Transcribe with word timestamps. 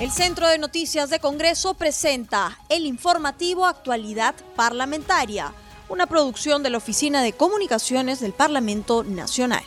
El 0.00 0.12
Centro 0.12 0.46
de 0.46 0.58
Noticias 0.58 1.10
de 1.10 1.18
Congreso 1.18 1.74
presenta 1.74 2.56
el 2.68 2.86
informativo 2.86 3.66
Actualidad 3.66 4.36
Parlamentaria, 4.54 5.52
una 5.88 6.06
producción 6.06 6.62
de 6.62 6.70
la 6.70 6.78
Oficina 6.78 7.20
de 7.20 7.32
Comunicaciones 7.32 8.20
del 8.20 8.32
Parlamento 8.32 9.02
Nacional. 9.02 9.64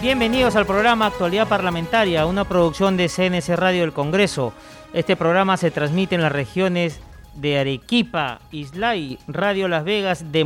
Bienvenidos 0.00 0.54
al 0.54 0.66
programa 0.66 1.06
Actualidad 1.06 1.48
Parlamentaria, 1.48 2.26
una 2.26 2.44
producción 2.44 2.96
de 2.96 3.08
CNC 3.08 3.56
Radio 3.56 3.80
del 3.80 3.92
Congreso. 3.92 4.52
Este 4.92 5.16
programa 5.16 5.56
se 5.56 5.72
transmite 5.72 6.14
en 6.14 6.22
las 6.22 6.30
regiones 6.30 7.00
de 7.34 7.58
Arequipa, 7.58 8.40
Islay, 8.50 9.18
Radio 9.28 9.68
Las 9.68 9.84
Vegas 9.84 10.32
de 10.32 10.40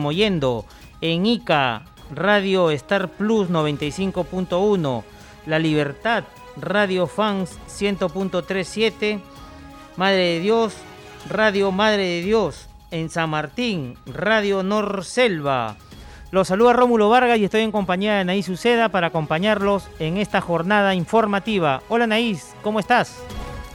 en 1.00 1.26
Ica, 1.26 1.82
Radio 2.14 2.70
Star 2.70 3.08
Plus 3.08 3.48
95.1, 3.48 5.02
La 5.46 5.58
Libertad, 5.58 6.24
Radio 6.56 7.06
Fans 7.06 7.58
100.37, 7.68 9.20
Madre 9.96 10.16
de 10.16 10.40
Dios, 10.40 10.74
Radio 11.28 11.72
Madre 11.72 12.04
de 12.04 12.22
Dios, 12.22 12.68
en 12.90 13.10
San 13.10 13.30
Martín, 13.30 13.96
Radio 14.06 14.62
Norselva. 14.62 15.76
Los 16.30 16.48
saluda 16.48 16.72
Rómulo 16.72 17.10
Vargas 17.10 17.38
y 17.38 17.44
estoy 17.44 17.60
en 17.60 17.72
compañía 17.72 18.14
de 18.14 18.24
Naís 18.24 18.48
Uceda 18.48 18.88
para 18.88 19.08
acompañarlos 19.08 19.88
en 19.98 20.16
esta 20.16 20.40
jornada 20.40 20.94
informativa. 20.94 21.82
Hola 21.88 22.06
Naís, 22.06 22.54
¿cómo 22.62 22.80
estás? 22.80 23.22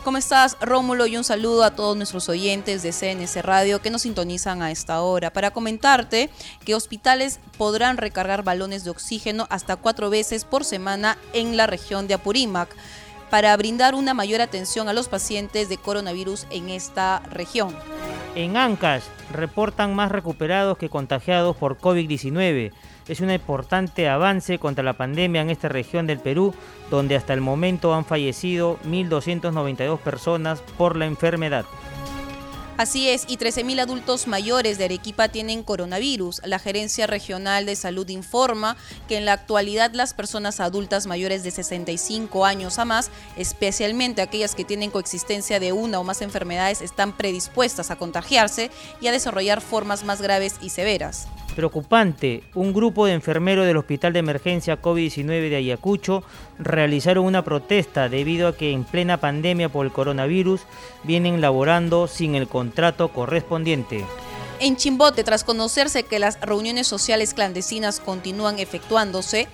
¿Cómo 0.08 0.20
estás, 0.20 0.56
Rómulo? 0.62 1.06
Y 1.06 1.18
un 1.18 1.26
saludo 1.26 1.66
a 1.66 1.72
todos 1.72 1.98
nuestros 1.98 2.30
oyentes 2.30 2.82
de 2.82 2.94
CNS 2.94 3.44
Radio 3.44 3.82
que 3.82 3.90
nos 3.90 4.04
sintonizan 4.04 4.62
a 4.62 4.72
esta 4.72 5.02
hora. 5.02 5.34
Para 5.34 5.52
comentarte 5.52 6.30
que 6.64 6.76
hospitales 6.76 7.42
podrán 7.58 7.98
recargar 7.98 8.42
balones 8.42 8.86
de 8.86 8.90
oxígeno 8.90 9.48
hasta 9.50 9.76
cuatro 9.76 10.10
veces 10.10 10.46
por 10.46 10.64
semana 10.64 11.18
en 11.34 11.58
la 11.58 11.68
región 11.68 12.08
de 12.08 12.14
Apurímac 12.14 12.74
para 13.30 13.58
brindar 13.58 13.96
una 13.96 14.14
mayor 14.14 14.40
atención 14.40 14.88
a 14.88 14.94
los 14.94 15.10
pacientes 15.10 15.68
de 15.68 15.76
coronavirus 15.76 16.48
en 16.52 16.70
esta 16.70 17.20
región. 17.30 17.76
En 18.34 18.56
Ancash 18.56 19.04
reportan 19.34 19.94
más 19.94 20.10
recuperados 20.10 20.78
que 20.78 20.88
contagiados 20.88 21.58
por 21.58 21.78
COVID-19 21.80 22.72
es 23.08 23.22
un 23.22 23.32
importante 23.32 24.10
avance 24.10 24.60
contra 24.60 24.84
la 24.84 24.94
pandemia 24.94 25.42
en 25.42 25.50
esta 25.50 25.70
región 25.70 26.08
del 26.08 26.20
Perú, 26.20 26.54
donde 26.90 27.16
hasta 27.16 27.34
el 27.34 27.42
momento 27.42 27.94
han 27.94 28.06
fallecido 28.06 28.78
1.292 28.86 30.00
personas 30.00 30.62
por 30.78 30.96
la 30.96 31.06
enfermedad. 31.06 31.66
Así 32.78 33.10
es, 33.10 33.26
y 33.28 33.38
13.000 33.38 33.80
adultos 33.80 34.28
mayores 34.28 34.78
de 34.78 34.86
Arequipa 34.86 35.30
tienen 35.30 35.64
coronavirus. 35.64 36.42
La 36.46 36.60
Gerencia 36.60 37.08
Regional 37.08 37.66
de 37.66 37.76
Salud 37.76 38.08
informa 38.10 38.78
que 39.08 39.18
en 39.18 39.26
la 39.26 39.34
actualidad 39.34 39.94
las 39.94 40.14
personas 40.14 40.60
adultas 40.60 41.08
mayores 41.08 41.42
de 41.44 41.50
65 41.50 42.46
años 42.46 42.78
a 42.78 42.86
más, 42.86 43.10
especialmente 43.36 44.22
aquellas 44.22 44.54
que 44.54 44.64
tienen 44.64 44.92
coexistencia 44.92 45.60
de 45.60 45.72
una 45.72 46.00
o 46.00 46.04
más 46.04 46.22
enfermedades, 46.22 46.82
están 46.82 47.18
predispuestas 47.18 47.90
a 47.90 47.96
contagiarse 47.96 48.70
y 49.02 49.08
a 49.08 49.12
desarrollar 49.12 49.62
formas 49.62 50.04
más 50.04 50.22
graves 50.22 50.58
y 50.62 50.70
severas. 50.70 51.28
Preocupante, 51.58 52.44
un 52.54 52.72
grupo 52.72 53.08
de 53.08 53.14
enfermeros 53.14 53.66
del 53.66 53.78
Hospital 53.78 54.14
de 54.14 54.20
Emergencia 54.20 54.80
COVID-19 54.80 55.50
de 55.50 55.56
Ayacucho 55.56 56.22
realizaron 56.60 57.26
una 57.26 57.44
protesta 57.44 58.10
debido 58.10 58.48
a 58.48 58.56
que 58.56 58.74
en 58.74 58.84
plena 58.84 59.18
pandemia 59.18 59.68
por 59.68 59.84
el 59.84 59.92
coronavirus 59.92 60.62
vienen 61.04 61.42
laborando 61.42 62.06
sin 62.06 62.36
el 62.36 62.48
contrato 62.48 63.08
correspondiente. 63.08 64.06
En 64.60 64.76
Chimbote, 64.76 65.24
tras 65.24 65.44
conocerse 65.44 66.04
que 66.04 66.20
las 66.20 66.40
reuniones 66.42 66.86
sociales 66.86 67.34
clandestinas 67.34 68.02
continúan 68.02 68.60
efectuándose, 68.60 69.48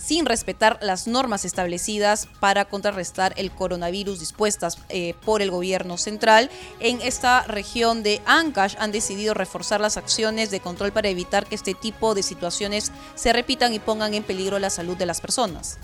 sin 0.00 0.24
respetar 0.24 0.78
las 0.80 1.06
normas 1.06 1.44
establecidas 1.44 2.26
para 2.40 2.64
contrarrestar 2.64 3.34
el 3.36 3.50
coronavirus 3.50 4.18
dispuestas 4.18 4.78
eh, 4.88 5.14
por 5.24 5.42
el 5.42 5.50
gobierno 5.50 5.98
central. 5.98 6.50
En 6.80 7.00
esta 7.02 7.42
región 7.42 8.02
de 8.02 8.22
Ancash 8.24 8.76
han 8.78 8.92
decidido 8.92 9.34
reforzar 9.34 9.80
las 9.80 9.96
acciones 9.96 10.50
de 10.50 10.60
control 10.60 10.92
para 10.92 11.08
evitar 11.08 11.46
que 11.46 11.54
este 11.54 11.74
tipo 11.74 12.14
de 12.14 12.22
situaciones 12.22 12.92
se 13.14 13.32
repitan 13.32 13.74
y 13.74 13.78
pongan 13.78 14.14
en 14.14 14.22
peligro 14.22 14.58
la 14.58 14.70
salud 14.70 14.96
de 14.96 15.06
las 15.06 15.20
personas. 15.20 15.78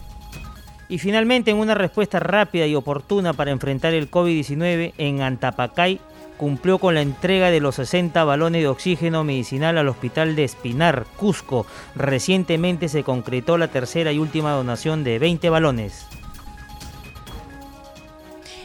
Y 0.89 0.99
finalmente, 0.99 1.51
en 1.51 1.59
una 1.59 1.75
respuesta 1.75 2.21
rápida 2.21 2.67
y 2.67 2.75
oportuna 2.75 3.33
para 3.33 3.51
enfrentar 3.51 3.93
el 3.93 4.11
COVID-19 4.11 4.95
en 4.97 5.21
Antapacay, 5.21 6.01
cumplió 6.37 6.79
con 6.79 6.95
la 6.95 7.03
entrega 7.03 7.51
de 7.51 7.61
los 7.61 7.77
60 7.77 8.23
balones 8.25 8.63
de 8.63 8.69
oxígeno 8.69 9.25
medicinal 9.25 9.79
al 9.79 9.89
Hospital 9.89 10.37
de 10.37 10.45
Espinar, 10.45 11.07
Cusco. 11.17 11.67
Recientemente 11.95 12.89
se 12.89 13.05
concretó 13.05 13.59
la 13.59 13.69
tercera 13.69 14.13
y 14.13 14.19
última 14.19 14.53
donación 14.53 15.05
de 15.05 15.19
20 15.19 15.51
balones. 15.51 16.07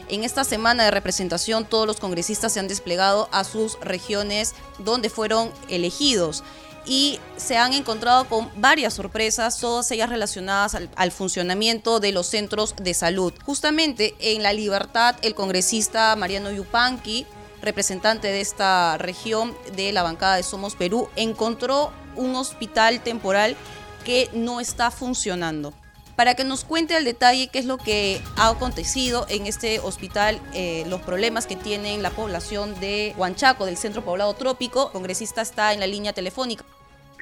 En 0.08 0.24
esta 0.24 0.44
semana 0.44 0.84
de 0.84 0.90
representación 0.90 1.64
todos 1.64 1.86
los 1.86 1.98
congresistas 1.98 2.52
se 2.52 2.60
han 2.60 2.68
desplegado 2.68 3.30
a 3.32 3.44
sus 3.44 3.80
regiones 3.80 4.54
donde 4.78 5.08
fueron 5.08 5.50
elegidos 5.68 6.44
y 6.84 7.18
se 7.36 7.56
han 7.56 7.72
encontrado 7.72 8.28
con 8.28 8.50
varias 8.56 8.94
sorpresas, 8.94 9.58
todas 9.58 9.90
ellas 9.90 10.10
relacionadas 10.10 10.76
al, 10.96 11.12
funcionamiento 11.12 12.00
de 12.00 12.12
los 12.12 12.26
centros 12.26 12.74
de 12.76 12.92
salud. 12.92 13.32
Justamente 13.44 14.14
en 14.18 14.42
La 14.42 14.52
Libertad, 14.52 15.16
el 15.22 15.34
congresista 15.34 16.14
Mariano 16.16 16.50
Yupanqui 16.50 17.26
representante 17.62 18.28
de 18.28 18.40
esta 18.40 18.98
región 18.98 19.54
de 19.76 19.92
la 19.92 20.02
bancada 20.02 20.36
de 20.36 20.42
Somos 20.42 20.76
Perú, 20.76 21.08
encontró 21.16 21.90
un 22.16 22.34
hospital 22.36 23.00
temporal 23.00 23.56
que 24.04 24.28
no 24.34 24.60
está 24.60 24.90
funcionando. 24.90 25.72
Para 26.16 26.34
que 26.34 26.44
nos 26.44 26.64
cuente 26.64 26.94
al 26.94 27.04
detalle 27.04 27.48
qué 27.50 27.58
es 27.58 27.64
lo 27.64 27.78
que 27.78 28.20
ha 28.36 28.50
acontecido 28.50 29.24
en 29.30 29.46
este 29.46 29.80
hospital, 29.80 30.40
eh, 30.52 30.84
los 30.88 31.00
problemas 31.00 31.46
que 31.46 31.56
tiene 31.56 31.96
la 31.98 32.10
población 32.10 32.78
de 32.80 33.14
Huanchaco, 33.16 33.64
del 33.64 33.78
Centro 33.78 34.02
Poblado 34.02 34.34
Trópico, 34.34 34.86
el 34.88 34.92
congresista 34.92 35.40
está 35.40 35.72
en 35.72 35.80
la 35.80 35.86
línea 35.86 36.12
telefónica 36.12 36.64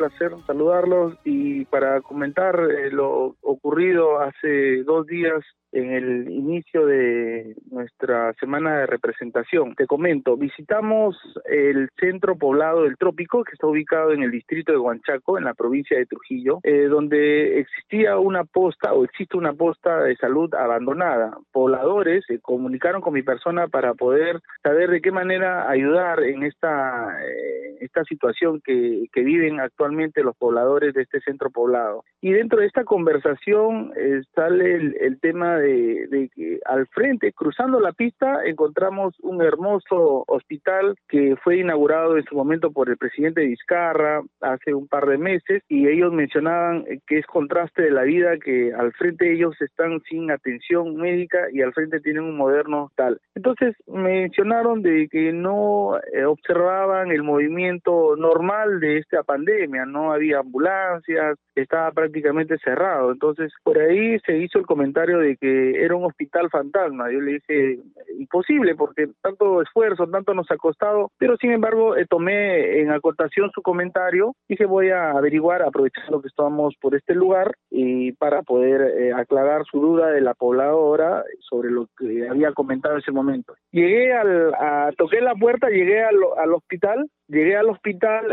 placer 0.01 0.33
saludarlos 0.47 1.19
y 1.25 1.67
para 1.67 2.01
comentar 2.01 2.59
eh, 2.59 2.91
lo 2.91 3.37
ocurrido 3.43 4.19
hace 4.21 4.83
dos 4.85 5.07
días 5.07 5.45
en 5.73 5.93
el 5.93 6.31
inicio 6.31 6.87
de 6.87 7.55
nuestra 7.71 8.33
semana 8.35 8.79
de 8.79 8.87
representación. 8.87 9.75
Te 9.75 9.87
comento, 9.87 10.37
visitamos 10.37 11.17
el 11.47 11.89
centro 11.99 12.37
poblado 12.37 12.83
del 12.85 12.97
Trópico, 12.97 13.45
que 13.45 13.53
está 13.53 13.67
ubicado 13.67 14.13
en 14.13 14.23
el 14.23 14.31
distrito 14.31 14.73
de 14.73 14.79
Huanchaco, 14.79 15.39
en 15.39 15.45
la 15.45 15.55
provincia 15.55 15.97
de 15.97 16.07
Trujillo, 16.07 16.61
eh, 16.63 16.87
donde 16.89 17.61
existía 17.61 18.19
una 18.19 18.45
posta 18.45 18.93
o 18.93 19.05
existe 19.05 19.37
una 19.37 19.53
posta 19.53 20.03
de 20.03 20.17
salud 20.17 20.53
abandonada. 20.55 21.37
Pobladores 21.53 22.25
se 22.27 22.41
comunicaron 22.41 23.01
con 23.01 23.15
mi 23.15 23.23
persona 23.23 23.69
para 23.69 23.95
poder 23.95 24.41
saber 24.63 24.91
de 24.91 25.01
qué 25.01 25.13
manera 25.13 25.71
ayudar 25.71 26.23
en 26.23 26.43
esta, 26.43 27.17
eh, 27.25 27.77
esta 27.81 28.05
situación 28.05 28.61
que, 28.65 29.07
que 29.13 29.23
viven 29.23 29.61
actualmente 29.61 30.23
los 30.23 30.37
pobladores 30.37 30.95
de 30.95 31.03
este 31.03 31.21
centro 31.21 31.51
poblado. 31.51 32.05
Y 32.21 32.33
dentro 32.33 32.61
de 32.61 32.67
esta 32.67 32.85
conversación 32.85 33.93
eh, 33.97 34.23
sale 34.35 34.75
el, 34.75 34.97
el 35.01 35.21
tema 35.21 35.60
de, 35.61 36.31
que 36.35 36.61
al 36.65 36.87
frente, 36.89 37.33
cruzando 37.33 37.81
la 37.81 37.93
pista, 37.93 38.45
encontramos 38.45 39.15
un 39.21 39.43
hermoso 39.43 40.25
hospital 40.27 40.95
que 41.09 41.37
fue 41.43 41.59
inaugurado 41.59 42.17
en 42.17 42.25
su 42.25 42.35
momento 42.35 42.71
por 42.71 42.89
el 42.89 42.97
presidente 42.97 43.45
Vizcarra 43.45 44.23
hace 44.41 44.75
un 44.75 44.89
par 44.89 45.07
de 45.07 45.19
meses 45.19 45.63
y 45.69 45.89
ellos 45.89 46.13
mencionaban 46.13 46.85
que 47.07 47.19
es 47.19 47.27
contraste 47.27 47.83
de 47.83 47.91
la 47.91 48.03
vida 48.03 48.39
que 48.39 48.73
al 48.73 48.93
frente 48.93 49.33
ellos 49.33 49.55
están 49.61 50.01
sin 50.09 50.31
atención 50.31 50.97
médica 50.97 51.39
y 51.53 51.63
al 51.63 51.73
frente 51.73 52.01
tienen 52.01 52.25
un 52.25 52.37
moderno 52.37 52.85
hospital. 52.85 53.21
Entonces 53.35 53.77
mencionaron 53.87 54.83
de 54.83 55.09
que 55.09 55.33
no 55.33 55.97
eh, 56.13 56.25
observaban 56.25 57.11
el 57.11 57.23
movimiento 57.23 58.17
normal 58.17 58.81
de 58.81 58.99
esta 58.99 59.23
pandemia, 59.23 59.85
no 59.87 60.13
había 60.13 60.39
ambulancias, 60.41 61.39
estaba 61.55 61.91
prácticamente 61.93 62.59
cerrado. 62.59 63.13
Entonces 63.13 63.53
por 63.63 63.79
ahí 63.79 64.19
se 64.21 64.39
hizo 64.39 64.59
el 64.59 64.67
comentario 64.67 65.19
de 65.19 65.37
que 65.37 65.50
era 65.77 65.97
un 65.97 66.05
hospital 66.05 66.51
fantasma. 66.51 67.11
Yo 67.11 67.21
le 67.21 67.33
dije, 67.33 67.79
imposible, 68.19 68.75
porque 68.75 69.09
tanto 69.23 69.63
esfuerzo, 69.63 70.07
tanto 70.09 70.35
nos 70.35 70.51
ha 70.51 70.57
costado, 70.57 71.11
pero 71.19 71.37
sin 71.37 71.53
embargo 71.53 71.97
eh, 71.97 72.07
tomé 72.09 72.81
en 72.81 72.91
acotación 72.91 73.51
su 73.55 73.63
comentario, 73.63 74.35
dije 74.49 74.67
voy 74.67 74.91
a 74.91 75.11
averiguar, 75.11 75.63
aprovechando 75.63 76.21
que 76.21 76.29
estamos 76.29 76.75
por 76.81 76.95
este 76.95 77.15
lugar, 77.15 77.55
y 77.71 78.13
para 78.13 78.43
poder 78.43 78.81
eh, 78.81 79.13
aclarar 79.13 79.65
su 79.71 79.81
duda 79.81 80.09
de 80.09 80.21
la 80.21 80.35
pobladora 80.35 81.25
sobre 81.41 81.71
lo 81.71 81.87
que 81.99 82.29
había 82.29 82.53
comentado 82.53 82.95
en 82.95 83.01
ese 83.01 83.13
momento. 83.13 83.55
Llegué 83.73 84.13
al, 84.13 84.55
a, 84.55 84.91
toqué 84.97 85.21
la 85.21 85.35
puerta, 85.35 85.69
llegué 85.69 86.03
al, 86.03 86.17
al 86.39 86.53
hospital, 86.53 87.09
llegué 87.29 87.57
al 87.57 87.71
hospital, 87.71 88.27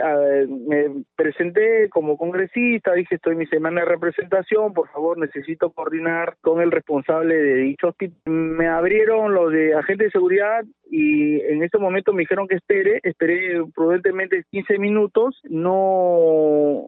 me 0.67 1.03
presenté 1.15 1.87
como 1.89 2.17
congresista, 2.17 2.93
dije 2.93 3.15
estoy 3.15 3.33
en 3.33 3.39
mi 3.39 3.47
semana 3.47 3.81
de 3.81 3.87
representación, 3.87 4.73
por 4.73 4.89
favor 4.89 5.17
necesito 5.17 5.71
coordinar 5.71 6.35
con 6.41 6.61
el 6.61 6.71
responsable 6.71 7.06
de 7.15 7.55
dicho 7.55 7.87
hospital. 7.87 8.17
Me 8.25 8.67
abrieron 8.67 9.33
los 9.33 9.51
de 9.51 9.73
agente 9.73 10.05
de 10.05 10.11
seguridad 10.11 10.63
y 10.89 11.39
en 11.41 11.63
este 11.63 11.77
momento 11.77 12.13
me 12.13 12.21
dijeron 12.21 12.47
que 12.47 12.55
espere, 12.55 12.99
esperé 13.03 13.63
prudentemente 13.73 14.43
15 14.51 14.77
minutos, 14.77 15.39
no 15.43 16.83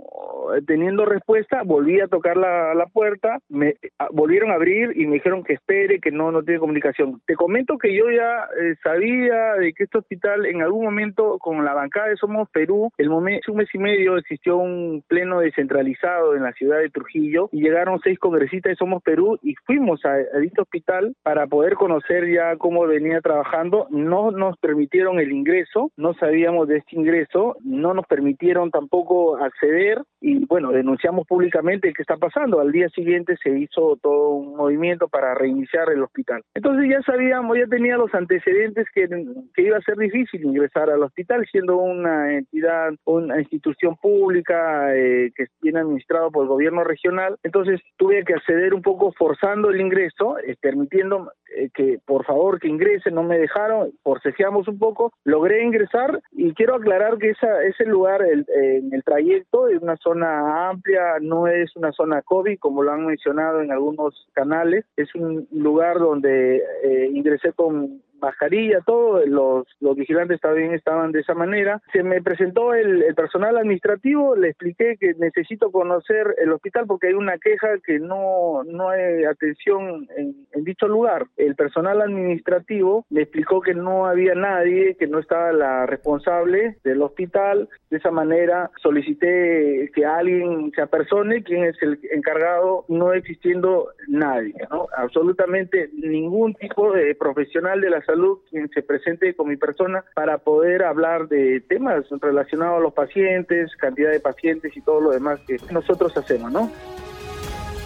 teniendo 0.66 1.06
respuesta, 1.06 1.64
volví 1.64 2.00
a 2.00 2.08
tocar 2.08 2.38
la, 2.38 2.74
la 2.74 2.86
puerta, 2.88 3.40
me 3.50 3.76
volvieron 4.12 4.52
a 4.52 4.56
abrir 4.56 4.94
y 4.96 5.06
me 5.06 5.16
dijeron 5.16 5.44
que 5.44 5.54
espere, 5.54 6.00
que 6.00 6.12
no, 6.12 6.32
no 6.32 6.44
tiene 6.44 6.60
comunicación. 6.60 7.22
Te 7.26 7.36
comento 7.36 7.78
que 7.78 7.94
yo 7.94 8.10
ya 8.10 8.48
eh, 8.60 8.76
sabía 8.84 9.54
de 9.56 9.74
que 9.74 9.84
este 9.84 9.98
hospital 9.98 10.46
en 10.46 10.62
algún 10.62 10.86
momento 10.86 11.38
con 11.40 11.64
la 11.64 11.74
bancada 11.74 12.08
de 12.08 12.18
Somos 12.18 12.50
Perú, 12.52 12.92
el 12.98 13.10
momento, 13.10 13.52
un 13.52 13.58
mes 13.58 13.70
y 13.74 13.78
medio 13.78 14.18
existió 14.18 14.58
un 14.58 15.04
pleno 15.08 15.40
descentralizado 15.40 16.36
en 16.36 16.44
la 16.44 16.54
ciudad 16.54 16.80
de 16.80 16.90
Trujillo 16.90 17.50
y 17.52 17.62
llegaron 17.62 18.00
seis 18.04 18.20
congresistas 18.20 18.72
de 18.72 18.76
Somos 18.76 19.04
Perú 19.04 19.38
y 19.42 19.56
fuimos 19.66 20.04
a, 20.06 20.14
a 20.14 20.44
este 20.44 20.62
hospital 20.62 21.16
para 21.24 21.48
poder 21.48 21.74
conocer 21.76 22.30
ya 22.32 22.56
cómo 22.58 22.86
venía 22.86 23.22
trabajando. 23.22 23.88
No 23.90 24.32
nos 24.32 24.58
permitieron 24.58 25.20
el 25.20 25.32
ingreso, 25.32 25.92
no 25.98 26.14
sabíamos 26.16 26.68
de 26.68 26.78
este 26.78 26.96
ingreso, 26.96 27.58
no 27.64 27.94
nos 27.94 28.06
permitieron 28.06 28.72
tampoco 28.72 29.38
acceder 29.38 30.00
y 30.22 30.39
bueno, 30.46 30.72
denunciamos 30.72 31.28
públicamente 31.28 31.94
qué 31.94 32.02
está 32.02 32.18
pasando. 32.18 32.60
Al 32.60 32.72
día 32.72 32.90
siguiente 32.90 33.36
se 33.42 33.58
hizo 33.58 33.98
todo 34.02 34.32
un 34.32 34.56
movimiento 34.56 35.08
para 35.08 35.34
reiniciar 35.34 35.90
el 35.92 36.04
hospital. 36.04 36.44
Entonces 36.54 36.90
ya 36.90 37.02
sabíamos, 37.02 37.58
ya 37.58 37.68
tenía 37.68 37.98
los 37.98 38.14
antecedentes 38.14 38.88
que, 38.94 39.08
que 39.54 39.62
iba 39.62 39.78
a 39.78 39.82
ser 39.82 39.98
difícil 39.98 40.44
ingresar 40.44 40.90
al 40.90 41.04
hospital, 41.04 41.46
siendo 41.52 41.78
una 41.78 42.38
entidad, 42.38 42.92
una 43.06 43.40
institución 43.40 43.96
pública 43.98 44.96
eh, 44.96 45.32
que 45.36 45.46
viene 45.62 45.80
administrado 45.80 46.32
por 46.32 46.44
el 46.44 46.50
gobierno 46.50 46.84
regional. 46.84 47.38
Entonces 47.44 47.82
tuve 47.98 48.24
que 48.24 48.34
acceder 48.34 48.74
un 48.74 48.82
poco 48.82 49.12
forzando 49.14 49.70
el 49.70 49.82
ingreso, 49.82 50.38
eh, 50.40 50.56
permitiendo 50.60 51.32
que 51.74 52.00
por 52.06 52.26
favor 52.26 52.60
que 52.60 52.68
ingrese, 52.68 53.12
no 53.12 53.24
me 53.24 53.38
dejaron, 53.38 53.92
forcejeamos 54.04 54.68
un 54.68 54.80
poco, 54.80 55.14
logré 55.24 55.64
ingresar 55.64 56.22
y 56.32 56.54
quiero 56.54 56.76
aclarar 56.76 57.18
que 57.18 57.32
esa, 57.32 57.64
ese 57.64 57.86
lugar 57.86 58.22
el, 58.22 58.46
en 58.56 58.94
el 58.94 59.04
trayecto 59.04 59.68
es 59.68 59.82
una 59.82 59.98
zona 59.98 60.70
amplia, 60.70 61.20
no 61.22 61.48
es 61.48 61.76
una 61.76 61.92
zona 61.92 62.22
COVID 62.22 62.60
como 62.60 62.84
lo 62.84 62.92
han 62.92 63.06
mencionado 63.06 63.62
en 63.62 63.72
algunos 63.72 64.28
canales, 64.34 64.86
es 64.96 65.14
un 65.16 65.48
lugar 65.52 66.00
donde 66.00 66.62
eh, 66.84 67.10
ingresé 67.14 67.54
con 67.54 68.02
mascarilla, 68.22 68.82
todo, 68.86 69.26
los, 69.26 69.66
vigilantes 69.96 70.40
también 70.40 70.74
estaban 70.74 71.12
de 71.12 71.22
esa 71.22 71.34
manera. 71.34 71.82
Se 71.92 72.04
me 72.04 72.22
presentó 72.22 72.74
el, 72.74 73.14
personal 73.16 73.58
administrativo, 73.58 74.36
le 74.36 74.50
expliqué 74.50 74.98
que 74.98 75.14
necesito 75.16 75.72
conocer 75.72 76.36
el 76.38 76.52
hospital 76.52 76.86
porque 76.88 77.08
hay 77.08 77.14
una 77.14 77.38
queja 77.38 77.68
que 77.86 78.00
no, 78.00 78.64
no 78.64 78.90
hay 78.90 79.26
atención 79.26 80.08
en, 80.16 80.36
en 80.54 80.64
dicho 80.64 80.88
lugar. 80.88 81.26
El 81.38 81.56
personal 81.56 82.02
administrativo 82.02 83.06
me 83.10 83.24
explicó 83.24 83.62
que 83.62 83.74
no 83.74 84.06
había 84.06 84.36
nadie, 84.36 84.96
que 84.96 85.08
no 85.08 85.20
estaba 85.20 85.52
la 85.52 85.86
responsable 85.86 86.78
del 86.84 87.02
hospital. 87.02 87.68
De 87.90 87.98
esa 87.98 88.12
manera 88.12 88.72
solicité 88.82 89.92
que 89.94 90.06
alguien 90.06 90.72
se 90.76 90.82
apersone, 90.82 91.44
quién 91.44 91.66
es 91.66 91.76
el 91.82 92.00
encargado, 92.12 92.86
no 92.88 93.14
existiendo 93.14 93.90
nadie, 94.08 94.54
¿no? 94.70 94.88
Absolutamente 94.96 95.90
ningún 95.94 96.54
tipo 96.56 96.92
de 96.92 97.16
profesional 97.16 97.82
de 97.82 97.90
la 97.90 98.02
salud 98.10 98.40
quien 98.50 98.70
se 98.70 98.82
presente 98.82 99.36
con 99.36 99.48
mi 99.50 99.58
persona 99.58 100.04
para 100.16 100.40
poder 100.40 100.84
hablar 100.84 101.28
de 101.28 101.62
temas 101.62 102.06
relacionados 102.22 102.78
a 102.78 102.80
los 102.80 102.94
pacientes, 102.94 103.76
cantidad 103.76 104.10
de 104.10 104.20
pacientes 104.20 104.76
y 104.76 104.82
todo 104.82 105.00
lo 105.00 105.12
demás 105.12 105.40
que 105.46 105.58
nosotros 105.72 106.16
hacemos, 106.18 106.52
¿no? 106.52 106.72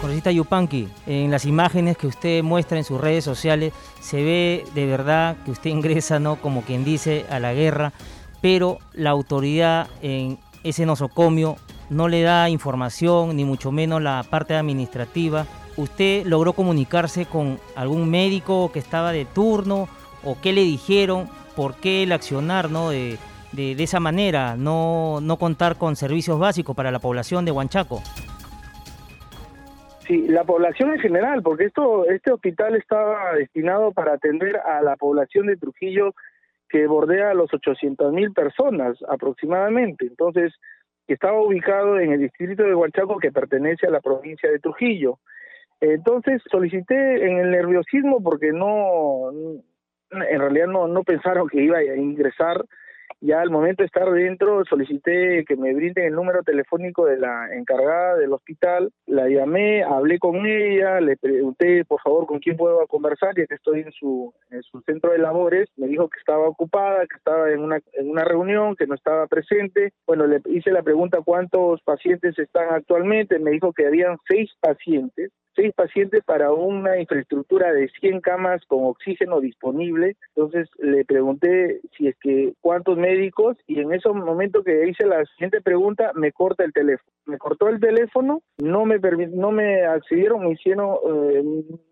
Congresista 0.00 0.32
Yupanqui, 0.32 0.88
en 1.06 1.30
las 1.30 1.44
imágenes 1.44 1.96
que 1.96 2.06
usted 2.06 2.42
muestra 2.42 2.78
en 2.78 2.84
sus 2.84 3.00
redes 3.00 3.24
sociales, 3.24 3.72
se 4.00 4.22
ve 4.22 4.64
de 4.74 4.86
verdad 4.86 5.36
que 5.44 5.50
usted 5.50 5.70
ingresa, 5.70 6.18
¿no? 6.18 6.36
Como 6.36 6.62
quien 6.62 6.84
dice, 6.84 7.26
a 7.30 7.38
la 7.38 7.52
guerra, 7.52 7.92
pero 8.40 8.78
la 8.92 9.10
autoridad 9.10 9.88
en 10.02 10.38
ese 10.62 10.86
nosocomio 10.86 11.56
no 11.90 12.08
le 12.08 12.22
da 12.22 12.48
información, 12.48 13.36
ni 13.36 13.44
mucho 13.44 13.72
menos 13.72 14.00
la 14.00 14.24
parte 14.28 14.54
administrativa. 14.54 15.46
¿Usted 15.76 16.24
logró 16.24 16.52
comunicarse 16.52 17.26
con 17.26 17.58
algún 17.74 18.10
médico 18.10 18.70
que 18.72 18.78
estaba 18.78 19.12
de 19.12 19.24
turno 19.24 19.88
o 20.24 20.36
qué 20.40 20.52
le 20.52 20.62
dijeron, 20.62 21.28
por 21.56 21.74
qué 21.76 22.02
el 22.02 22.12
accionar 22.12 22.70
¿no? 22.70 22.90
de, 22.90 23.18
de, 23.52 23.82
esa 23.82 24.00
manera, 24.00 24.56
no, 24.56 25.20
no 25.20 25.38
contar 25.38 25.76
con 25.76 25.96
servicios 25.96 26.38
básicos 26.38 26.74
para 26.74 26.90
la 26.90 26.98
población 26.98 27.44
de 27.44 27.52
Huanchaco. 27.52 28.02
Sí, 30.06 30.26
la 30.28 30.44
población 30.44 30.92
en 30.92 30.98
general, 30.98 31.42
porque 31.42 31.64
esto, 31.64 32.04
este 32.06 32.30
hospital 32.30 32.76
estaba 32.76 33.34
destinado 33.34 33.92
para 33.92 34.14
atender 34.14 34.56
a 34.58 34.82
la 34.82 34.96
población 34.96 35.46
de 35.46 35.56
Trujillo 35.56 36.14
que 36.68 36.86
bordea 36.86 37.30
a 37.30 37.34
los 37.34 37.52
800 37.54 38.12
mil 38.12 38.32
personas 38.32 38.98
aproximadamente. 39.08 40.06
Entonces, 40.06 40.52
estaba 41.06 41.40
ubicado 41.40 41.98
en 41.98 42.12
el 42.12 42.20
distrito 42.20 42.64
de 42.64 42.74
Huanchaco 42.74 43.18
que 43.18 43.32
pertenece 43.32 43.86
a 43.86 43.90
la 43.90 44.00
provincia 44.00 44.50
de 44.50 44.58
Trujillo. 44.58 45.18
Entonces 45.80 46.40
solicité 46.50 47.26
en 47.26 47.38
el 47.38 47.50
nerviosismo 47.50 48.22
porque 48.22 48.52
no, 48.52 49.30
en 50.10 50.40
realidad 50.40 50.66
no, 50.66 50.88
no 50.88 51.02
pensaron 51.02 51.48
que 51.48 51.62
iba 51.62 51.78
a 51.78 51.96
ingresar. 51.96 52.64
Ya 53.20 53.40
al 53.40 53.50
momento 53.50 53.82
de 53.82 53.86
estar 53.86 54.10
dentro 54.10 54.64
solicité 54.66 55.44
que 55.46 55.56
me 55.56 55.72
brinden 55.72 56.04
el 56.04 56.14
número 56.14 56.42
telefónico 56.42 57.06
de 57.06 57.16
la 57.16 57.54
encargada 57.54 58.16
del 58.16 58.32
hospital, 58.32 58.92
la 59.06 59.28
llamé, 59.28 59.82
hablé 59.82 60.18
con 60.18 60.44
ella, 60.44 61.00
le 61.00 61.16
pregunté 61.16 61.84
por 61.86 62.02
favor 62.02 62.26
con 62.26 62.38
quién 62.38 62.56
puedo 62.56 62.86
conversar, 62.86 63.34
ya 63.34 63.46
que 63.46 63.54
estoy 63.54 63.80
en 63.80 63.92
su, 63.92 64.34
en 64.50 64.62
su 64.62 64.80
centro 64.82 65.12
de 65.12 65.18
labores, 65.18 65.70
me 65.76 65.86
dijo 65.86 66.08
que 66.08 66.18
estaba 66.18 66.46
ocupada, 66.46 67.06
que 67.06 67.16
estaba 67.16 67.50
en 67.50 67.60
una, 67.60 67.80
en 67.94 68.10
una 68.10 68.24
reunión, 68.24 68.76
que 68.76 68.86
no 68.86 68.94
estaba 68.94 69.26
presente. 69.26 69.92
Bueno, 70.06 70.26
le 70.26 70.42
hice 70.46 70.70
la 70.70 70.82
pregunta 70.82 71.22
cuántos 71.24 71.80
pacientes 71.82 72.38
están 72.38 72.74
actualmente, 72.74 73.38
me 73.38 73.52
dijo 73.52 73.72
que 73.72 73.86
habían 73.86 74.18
seis 74.28 74.50
pacientes 74.60 75.32
seis 75.54 75.72
pacientes 75.74 76.22
para 76.24 76.52
una 76.52 76.98
infraestructura 76.98 77.72
de 77.72 77.88
100 78.00 78.20
camas 78.20 78.64
con 78.66 78.84
oxígeno 78.84 79.40
disponible. 79.40 80.16
Entonces 80.34 80.68
le 80.78 81.04
pregunté 81.04 81.80
si 81.96 82.08
es 82.08 82.16
que 82.20 82.54
cuántos 82.60 82.96
médicos 82.96 83.56
y 83.66 83.80
en 83.80 83.92
ese 83.92 84.08
momento 84.08 84.62
que 84.62 84.88
hice 84.88 85.06
la 85.06 85.24
siguiente 85.26 85.60
pregunta 85.60 86.12
me 86.14 86.32
corta 86.32 86.64
el 86.64 86.72
teléfono. 86.72 87.10
Me 87.26 87.38
cortó 87.38 87.68
el 87.68 87.80
teléfono, 87.80 88.42
no 88.58 88.84
me 88.84 88.98
no 88.98 89.50
me 89.50 89.84
accedieron, 89.84 90.44
me 90.44 90.52
hicieron, 90.52 90.96
eh, 91.08 91.42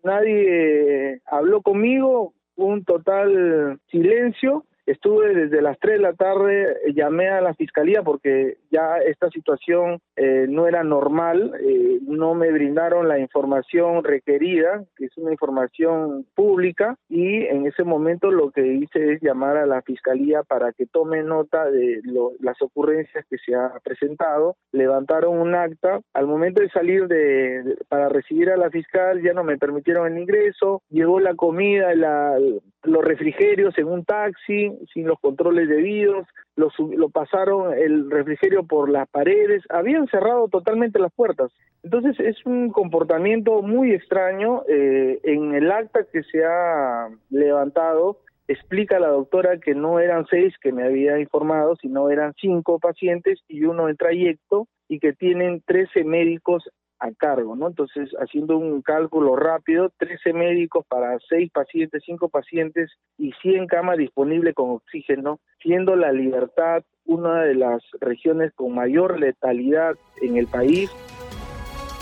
nadie 0.03 1.21
habló 1.25 1.61
conmigo, 1.61 2.33
un 2.55 2.83
total 2.83 3.79
silencio 3.89 4.63
Estuve 4.85 5.33
desde 5.33 5.61
las 5.61 5.79
3 5.79 5.93
de 5.93 6.01
la 6.01 6.13
tarde, 6.13 6.75
llamé 6.93 7.29
a 7.29 7.41
la 7.41 7.53
fiscalía 7.53 8.03
porque 8.03 8.57
ya 8.69 8.97
esta 8.97 9.29
situación 9.29 9.99
eh, 10.17 10.45
no 10.49 10.67
era 10.67 10.83
normal, 10.83 11.53
eh, 11.61 11.99
no 12.01 12.33
me 12.33 12.51
brindaron 12.51 13.07
la 13.07 13.17
información 13.17 14.03
requerida, 14.03 14.83
que 14.97 15.05
es 15.05 15.17
una 15.17 15.31
información 15.31 16.25
pública, 16.35 16.97
y 17.07 17.45
en 17.45 17.65
ese 17.65 17.83
momento 17.83 18.29
lo 18.29 18.51
que 18.51 18.65
hice 18.65 19.13
es 19.13 19.21
llamar 19.21 19.57
a 19.57 19.65
la 19.65 19.81
fiscalía 19.81 20.43
para 20.43 20.73
que 20.73 20.85
tome 20.85 21.23
nota 21.23 21.69
de 21.69 22.01
las 22.39 22.61
ocurrencias 22.61 23.25
que 23.29 23.37
se 23.37 23.55
ha 23.55 23.71
presentado, 23.83 24.57
levantaron 24.71 25.39
un 25.39 25.55
acta, 25.55 26.01
al 26.13 26.27
momento 26.27 26.61
de 26.61 26.69
salir 26.69 27.07
de, 27.07 27.77
para 27.87 28.09
recibir 28.09 28.49
a 28.49 28.57
la 28.57 28.69
fiscal 28.69 29.21
ya 29.21 29.33
no 29.33 29.43
me 29.43 29.57
permitieron 29.57 30.11
el 30.11 30.19
ingreso, 30.19 30.81
llegó 30.89 31.19
la 31.19 31.35
comida, 31.35 31.95
la, 31.95 32.37
los 32.83 33.03
refrigerios 33.03 33.77
en 33.77 33.87
un 33.87 34.03
taxi, 34.03 34.71
sin 34.93 35.07
los 35.07 35.19
controles 35.19 35.69
debidos, 35.69 36.27
lo, 36.55 36.69
lo 36.95 37.09
pasaron 37.09 37.73
el 37.77 38.09
refrigerio 38.09 38.63
por 38.63 38.89
las 38.89 39.07
paredes, 39.09 39.63
habían 39.69 40.07
cerrado 40.07 40.47
totalmente 40.47 40.99
las 40.99 41.13
puertas. 41.13 41.51
Entonces 41.83 42.19
es 42.19 42.45
un 42.45 42.69
comportamiento 42.69 43.61
muy 43.61 43.91
extraño. 43.91 44.63
Eh, 44.67 45.19
en 45.23 45.53
el 45.53 45.71
acta 45.71 46.05
que 46.11 46.23
se 46.23 46.45
ha 46.45 47.09
levantado, 47.29 48.19
explica 48.47 48.99
la 48.99 49.09
doctora 49.09 49.59
que 49.59 49.75
no 49.75 49.99
eran 49.99 50.25
seis 50.29 50.53
que 50.61 50.71
me 50.71 50.83
había 50.83 51.19
informado, 51.19 51.75
sino 51.75 52.09
eran 52.09 52.33
cinco 52.39 52.79
pacientes 52.79 53.39
y 53.47 53.63
uno 53.65 53.89
en 53.89 53.97
trayecto 53.97 54.67
y 54.87 54.99
que 54.99 55.13
tienen 55.13 55.61
13 55.65 56.03
médicos 56.03 56.69
a 57.03 57.11
cargo, 57.11 57.55
¿no? 57.55 57.67
Entonces, 57.67 58.09
haciendo 58.19 58.57
un 58.57 58.81
cálculo 58.81 59.35
rápido, 59.35 59.91
13 59.97 60.31
médicos 60.31 60.85
para 60.87 61.17
6 61.27 61.51
pacientes, 61.51 62.01
5 62.05 62.29
pacientes 62.29 62.91
y 63.17 63.33
100 63.41 63.67
camas 63.67 63.97
disponibles 63.97 64.55
con 64.55 64.71
oxígeno, 64.71 65.39
siendo 65.61 65.97
la 65.97 66.13
libertad 66.13 66.83
una 67.05 67.41
de 67.41 67.55
las 67.55 67.83
regiones 67.99 68.53
con 68.55 68.73
mayor 68.73 69.19
letalidad 69.19 69.95
en 70.21 70.37
el 70.37 70.47
país. 70.47 70.89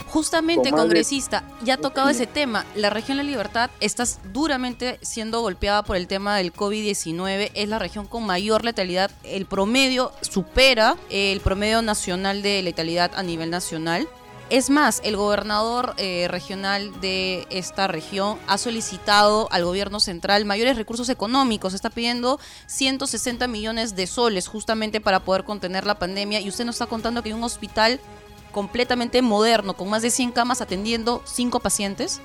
Justamente, 0.06 0.72
congresista, 0.72 1.44
ya 1.64 1.76
ha 1.76 1.78
tocado 1.78 2.10
ese 2.10 2.28
tema. 2.28 2.66
La 2.76 2.90
región 2.90 3.16
La 3.18 3.24
Libertad 3.24 3.72
está 3.80 4.04
duramente 4.34 4.98
siendo 5.02 5.40
golpeada 5.40 5.84
por 5.84 5.96
el 5.96 6.08
tema 6.08 6.36
del 6.36 6.52
COVID-19. 6.52 7.52
Es 7.56 7.70
la 7.70 7.80
región 7.80 8.08
con 8.08 8.26
mayor 8.26 8.66
letalidad. 8.66 9.10
El 9.24 9.46
promedio 9.46 10.12
supera 10.20 10.96
el 11.10 11.40
promedio 11.40 11.82
nacional 11.82 12.42
de 12.42 12.62
letalidad 12.62 13.12
a 13.16 13.24
nivel 13.24 13.50
nacional. 13.50 14.06
Es 14.52 14.70
más, 14.70 15.02
el 15.06 15.16
gobernador 15.16 15.94
eh, 15.98 16.28
regional 16.30 17.00
de 17.00 17.46
esta 17.50 17.88
región 17.88 18.38
ha 18.50 18.58
solicitado 18.58 19.48
al 19.50 19.64
gobierno 19.64 20.02
central 20.02 20.44
mayores 20.44 20.76
recursos 20.76 21.08
económicos. 21.08 21.74
Está 21.74 21.90
pidiendo 21.90 22.38
160 22.66 23.48
millones 23.48 23.96
de 23.96 24.08
soles 24.08 24.50
justamente 24.50 25.00
para 25.00 25.22
poder 25.22 25.46
contener 25.46 25.86
la 25.86 25.96
pandemia. 25.96 26.42
Y 26.42 26.50
usted 26.50 26.66
nos 26.66 26.76
está 26.76 26.88
contando 26.88 27.24
que 27.24 27.30
hay 27.30 27.34
un 27.34 27.46
hospital 27.46 28.02
completamente 28.52 29.22
moderno, 29.22 29.74
con 29.74 29.90
más 29.90 30.02
de 30.02 30.10
100 30.10 30.34
camas 30.34 30.60
atendiendo 30.60 31.22
5 31.24 31.62
pacientes. 31.62 32.22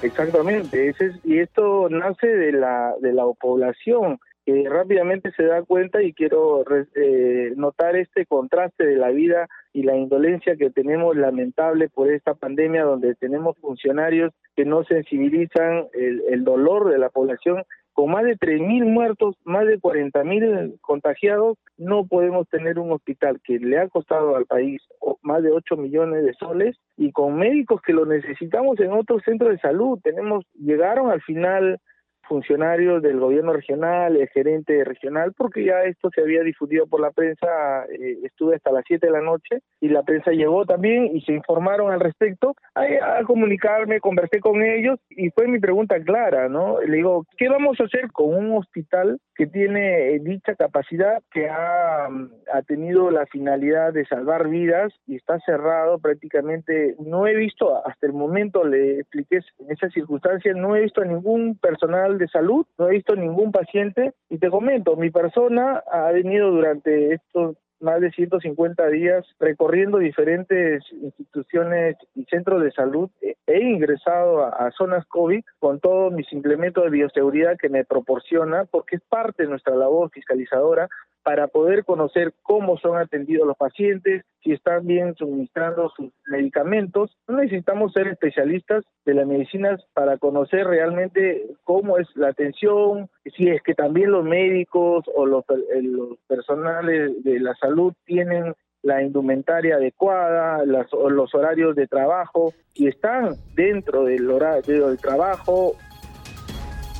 Exactamente, 0.00 0.94
y 1.24 1.38
esto 1.40 1.88
nace 1.88 2.28
de 2.28 2.52
la, 2.52 2.94
de 3.00 3.12
la 3.12 3.24
población 3.40 4.20
que 4.48 4.66
rápidamente 4.66 5.30
se 5.32 5.44
da 5.44 5.62
cuenta 5.62 6.02
y 6.02 6.14
quiero 6.14 6.64
eh, 6.94 7.52
notar 7.54 7.96
este 7.96 8.24
contraste 8.24 8.86
de 8.86 8.96
la 8.96 9.10
vida 9.10 9.46
y 9.74 9.82
la 9.82 9.94
indolencia 9.94 10.56
que 10.56 10.70
tenemos 10.70 11.14
lamentable 11.18 11.90
por 11.90 12.10
esta 12.10 12.32
pandemia 12.32 12.84
donde 12.84 13.14
tenemos 13.16 13.58
funcionarios 13.58 14.32
que 14.56 14.64
no 14.64 14.84
sensibilizan 14.84 15.88
el, 15.92 16.22
el 16.30 16.44
dolor 16.44 16.90
de 16.90 16.96
la 16.96 17.10
población 17.10 17.62
con 17.92 18.10
más 18.10 18.24
de 18.24 18.38
3.000 18.38 18.86
muertos, 18.86 19.36
más 19.44 19.66
de 19.66 19.78
40.000 19.78 20.80
contagiados, 20.80 21.58
no 21.76 22.06
podemos 22.06 22.48
tener 22.48 22.78
un 22.78 22.92
hospital 22.92 23.40
que 23.44 23.58
le 23.58 23.78
ha 23.78 23.88
costado 23.88 24.34
al 24.34 24.46
país 24.46 24.80
más 25.20 25.42
de 25.42 25.50
8 25.50 25.76
millones 25.76 26.24
de 26.24 26.32
soles 26.34 26.74
y 26.96 27.12
con 27.12 27.36
médicos 27.36 27.82
que 27.82 27.92
lo 27.92 28.06
necesitamos 28.06 28.80
en 28.80 28.92
otros 28.92 29.22
centros 29.24 29.50
de 29.50 29.58
salud. 29.58 29.98
Tenemos 30.02 30.46
llegaron 30.54 31.10
al 31.10 31.20
final 31.20 31.80
funcionarios 32.28 33.02
del 33.02 33.18
gobierno 33.18 33.52
regional, 33.52 34.16
el 34.16 34.28
gerente 34.28 34.84
regional, 34.84 35.32
porque 35.36 35.64
ya 35.64 35.82
esto 35.82 36.10
se 36.14 36.20
había 36.20 36.42
difundido 36.42 36.86
por 36.86 37.00
la 37.00 37.10
prensa, 37.10 37.46
eh, 37.86 38.18
estuve 38.22 38.56
hasta 38.56 38.70
las 38.70 38.84
7 38.86 39.06
de 39.06 39.12
la 39.12 39.20
noche 39.20 39.60
y 39.80 39.88
la 39.88 40.02
prensa 40.02 40.30
llegó 40.30 40.64
también 40.64 41.16
y 41.16 41.22
se 41.22 41.32
informaron 41.32 41.92
al 41.92 42.00
respecto. 42.00 42.54
A, 42.74 43.22
comunicarme, 43.24 44.00
conversé 44.00 44.40
con 44.40 44.62
ellos 44.62 44.98
y 45.10 45.30
fue 45.30 45.48
mi 45.48 45.58
pregunta 45.58 46.00
clara, 46.00 46.48
¿no? 46.48 46.80
Le 46.80 46.96
digo, 46.96 47.24
¿qué 47.36 47.48
vamos 47.48 47.80
a 47.80 47.84
hacer 47.84 48.12
con 48.12 48.34
un 48.34 48.56
hospital 48.56 49.18
que 49.34 49.46
tiene 49.46 50.14
eh, 50.14 50.20
dicha 50.20 50.54
capacidad, 50.54 51.22
que 51.30 51.48
ha, 51.48 52.08
mm, 52.08 52.30
ha 52.52 52.62
tenido 52.62 53.10
la 53.10 53.26
finalidad 53.26 53.92
de 53.92 54.04
salvar 54.06 54.48
vidas 54.48 54.92
y 55.06 55.16
está 55.16 55.38
cerrado 55.40 55.98
prácticamente? 55.98 56.94
No 56.98 57.26
he 57.26 57.34
visto, 57.34 57.86
hasta 57.86 58.06
el 58.06 58.12
momento 58.12 58.64
le 58.64 59.00
expliqué 59.00 59.40
en 59.58 59.70
esas 59.70 59.92
circunstancias, 59.92 60.56
no 60.56 60.76
he 60.76 60.82
visto 60.82 61.00
a 61.00 61.06
ningún 61.06 61.56
personal 61.56 62.17
de 62.18 62.28
salud, 62.28 62.66
no 62.78 62.88
he 62.88 62.92
visto 62.92 63.16
ningún 63.16 63.52
paciente 63.52 64.12
y 64.28 64.38
te 64.38 64.50
comento, 64.50 64.96
mi 64.96 65.10
persona 65.10 65.82
ha 65.90 66.10
venido 66.12 66.50
durante 66.50 67.14
estos 67.14 67.56
más 67.80 68.00
de 68.00 68.10
150 68.10 68.88
días 68.88 69.24
recorriendo 69.38 69.98
diferentes 69.98 70.82
instituciones 70.92 71.96
y 72.14 72.24
centros 72.24 72.62
de 72.62 72.72
salud. 72.72 73.10
He 73.46 73.60
ingresado 73.60 74.44
a, 74.44 74.70
zonas 74.72 75.06
COVID 75.06 75.42
con 75.58 75.80
todos 75.80 76.12
mis 76.12 76.30
implementos 76.32 76.84
de 76.84 76.90
bioseguridad 76.90 77.56
que 77.56 77.68
me 77.68 77.84
proporciona, 77.84 78.64
porque 78.64 78.96
es 78.96 79.02
parte 79.02 79.44
de 79.44 79.48
nuestra 79.48 79.74
labor 79.74 80.10
fiscalizadora, 80.10 80.88
para 81.28 81.46
poder 81.46 81.84
conocer 81.84 82.32
cómo 82.42 82.78
son 82.78 82.96
atendidos 82.96 83.46
los 83.46 83.56
pacientes, 83.58 84.24
si 84.42 84.52
están 84.52 84.86
bien 84.86 85.14
suministrando 85.14 85.92
sus 85.94 86.10
medicamentos. 86.26 87.14
No 87.28 87.36
necesitamos 87.36 87.92
ser 87.92 88.08
especialistas 88.08 88.82
de 89.04 89.12
la 89.12 89.26
medicina 89.26 89.76
para 89.92 90.16
conocer 90.16 90.66
realmente 90.66 91.44
cómo 91.64 91.98
es 91.98 92.08
la 92.14 92.28
atención, 92.28 93.10
si 93.36 93.46
es 93.46 93.60
que 93.62 93.74
también 93.74 94.10
los 94.10 94.24
médicos 94.24 95.04
o 95.14 95.26
los, 95.26 95.44
eh, 95.50 95.82
los 95.82 96.16
personales 96.26 97.22
de 97.22 97.40
la 97.40 97.54
salud 97.56 97.92
tienen 98.06 98.54
la 98.80 99.02
indumentaria 99.02 99.74
adecuada, 99.74 100.64
las, 100.64 100.86
los 100.92 101.34
horarios 101.34 101.76
de 101.76 101.86
trabajo, 101.88 102.54
y 102.72 102.88
están 102.88 103.34
dentro 103.54 104.04
del 104.04 104.30
horario 104.30 104.88
del 104.88 104.96
trabajo. 104.96 105.76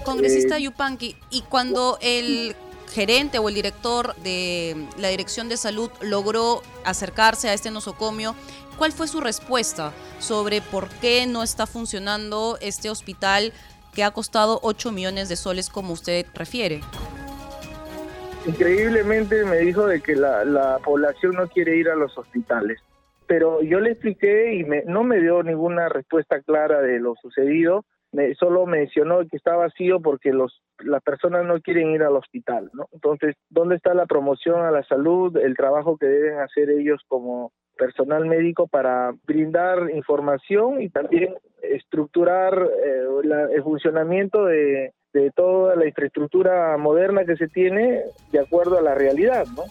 Congresista 0.04 0.58
eh, 0.58 0.64
Yupanqui, 0.64 1.16
y 1.30 1.44
cuando 1.48 1.96
el 2.02 2.54
gerente 2.88 3.38
o 3.38 3.48
el 3.48 3.54
director 3.54 4.14
de 4.16 4.86
la 4.98 5.08
Dirección 5.08 5.48
de 5.48 5.56
Salud 5.56 5.90
logró 6.00 6.62
acercarse 6.84 7.48
a 7.48 7.54
este 7.54 7.70
nosocomio, 7.70 8.34
¿cuál 8.76 8.92
fue 8.92 9.08
su 9.08 9.20
respuesta 9.20 9.92
sobre 10.18 10.60
por 10.60 10.88
qué 10.88 11.26
no 11.26 11.42
está 11.42 11.66
funcionando 11.66 12.58
este 12.60 12.90
hospital 12.90 13.52
que 13.94 14.04
ha 14.04 14.10
costado 14.10 14.60
8 14.62 14.92
millones 14.92 15.28
de 15.28 15.36
soles 15.36 15.70
como 15.70 15.92
usted 15.92 16.26
refiere? 16.34 16.80
Increíblemente 18.46 19.44
me 19.44 19.58
dijo 19.58 19.86
de 19.86 20.00
que 20.00 20.16
la, 20.16 20.78
población 20.82 21.34
no 21.36 21.48
quiere 21.48 21.76
ir 21.76 21.88
a 21.88 21.96
los 21.96 22.16
hospitales, 22.16 22.80
pero 23.26 23.62
yo 23.62 23.80
le 23.80 23.90
expliqué 23.90 24.54
y 24.54 24.66
no 24.86 25.04
me 25.04 25.20
dio 25.20 25.42
ninguna 25.42 25.88
respuesta 25.88 26.40
clara 26.40 26.80
de 26.80 26.98
lo 26.98 27.14
sucedido 27.20 27.84
me, 28.12 28.34
solo 28.34 28.66
mencionó 28.66 29.20
que 29.20 29.36
está 29.36 29.56
vacío 29.56 30.00
porque 30.00 30.32
los 30.32 30.62
las 30.84 31.02
personas 31.02 31.44
no 31.44 31.60
quieren 31.60 31.90
ir 31.90 32.02
al 32.02 32.16
hospital, 32.16 32.70
¿no? 32.72 32.86
Entonces, 32.92 33.34
¿dónde 33.50 33.76
está 33.76 33.94
la 33.94 34.06
promoción 34.06 34.60
a 34.60 34.70
la 34.70 34.84
salud, 34.84 35.36
el 35.36 35.56
trabajo 35.56 35.96
que 35.96 36.06
deben 36.06 36.38
hacer 36.38 36.70
ellos 36.70 37.02
como 37.08 37.52
personal 37.76 38.26
médico 38.26 38.66
para 38.66 39.12
brindar 39.24 39.90
información 39.90 40.80
y 40.80 40.88
también 40.88 41.34
estructurar 41.62 42.54
eh, 42.84 43.04
el 43.54 43.62
funcionamiento 43.62 44.44
de, 44.44 44.92
de 45.12 45.30
toda 45.30 45.76
la 45.76 45.86
infraestructura 45.86 46.76
moderna 46.76 47.24
que 47.24 47.36
se 47.36 47.48
tiene 47.48 48.02
de 48.32 48.40
acuerdo 48.40 48.78
a 48.78 48.82
la 48.82 48.94
realidad, 48.94 49.46
¿no? 49.56 49.62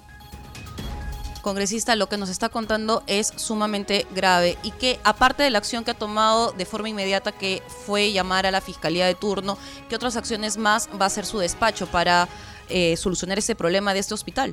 Congresista, 1.42 1.96
lo 1.96 2.08
que 2.08 2.18
nos 2.18 2.30
está 2.30 2.50
contando 2.50 3.04
es 3.08 3.28
sumamente 3.28 4.06
grave 4.16 4.58
y 4.64 4.72
que 4.72 5.00
aparte 5.04 5.44
de 5.44 5.50
la 5.50 5.58
acción 5.58 5.84
que 5.84 5.92
ha 5.92 5.94
tomado 5.94 6.52
de 6.52 6.66
forma 6.66 6.90
inmediata, 6.90 7.32
que 7.32 7.62
fue 7.68 8.12
llamar 8.12 8.46
a 8.46 8.52
la 8.52 8.62
Fiscalía 8.62 9.06
de 9.06 9.16
turno, 9.16 9.58
¿qué 9.90 9.96
otras 9.96 10.18
acciones 10.18 10.58
más 10.58 10.90
va 10.90 11.06
a 11.06 11.08
hacer 11.08 11.26
su 11.26 11.40
despacho 11.40 11.88
para 11.88 12.28
eh, 12.70 12.98
solucionar 12.98 13.38
ese 13.38 13.56
problema 13.56 13.94
de 13.94 14.00
este 14.00 14.14
hospital? 14.14 14.52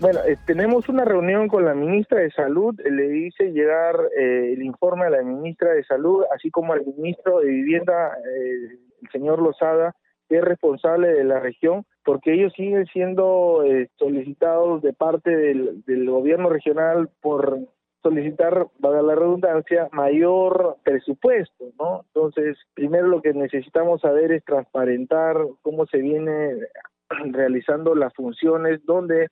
Bueno, 0.00 0.20
eh, 0.26 0.36
tenemos 0.46 0.88
una 0.88 1.04
reunión 1.04 1.46
con 1.48 1.64
la 1.64 1.74
ministra 1.74 2.20
de 2.20 2.30
Salud, 2.32 2.74
le 2.80 3.18
hice 3.18 3.52
llegar 3.52 3.94
eh, 4.18 4.54
el 4.54 4.62
informe 4.62 5.06
a 5.06 5.10
la 5.10 5.22
ministra 5.22 5.72
de 5.72 5.84
Salud, 5.84 6.24
así 6.34 6.50
como 6.50 6.72
al 6.72 6.84
ministro 6.84 7.38
de 7.40 7.46
Vivienda, 7.46 8.16
el 8.36 9.10
señor 9.12 9.40
Lozada, 9.40 9.94
que 10.28 10.38
es 10.38 10.44
responsable 10.44 11.12
de 11.12 11.24
la 11.24 11.38
región, 11.38 11.84
porque 12.04 12.34
ellos 12.34 12.52
siguen 12.54 12.86
siendo 12.86 13.62
eh, 13.64 13.88
solicitados 13.96 14.82
de 14.82 14.92
parte 14.92 15.34
del, 15.34 15.84
del 15.84 16.10
gobierno 16.10 16.48
regional 16.48 17.08
por 17.20 17.58
solicitar, 18.02 18.66
para 18.80 19.00
la 19.02 19.14
redundancia, 19.14 19.88
mayor 19.92 20.76
presupuesto, 20.82 21.72
¿no? 21.78 22.04
Entonces, 22.08 22.58
primero 22.74 23.06
lo 23.06 23.22
que 23.22 23.32
necesitamos 23.32 24.00
saber 24.00 24.32
es 24.32 24.44
transparentar 24.44 25.36
cómo 25.62 25.86
se 25.86 25.98
viene 25.98 26.56
realizando 27.30 27.94
las 27.94 28.12
funciones, 28.14 28.84
dónde 28.84 29.28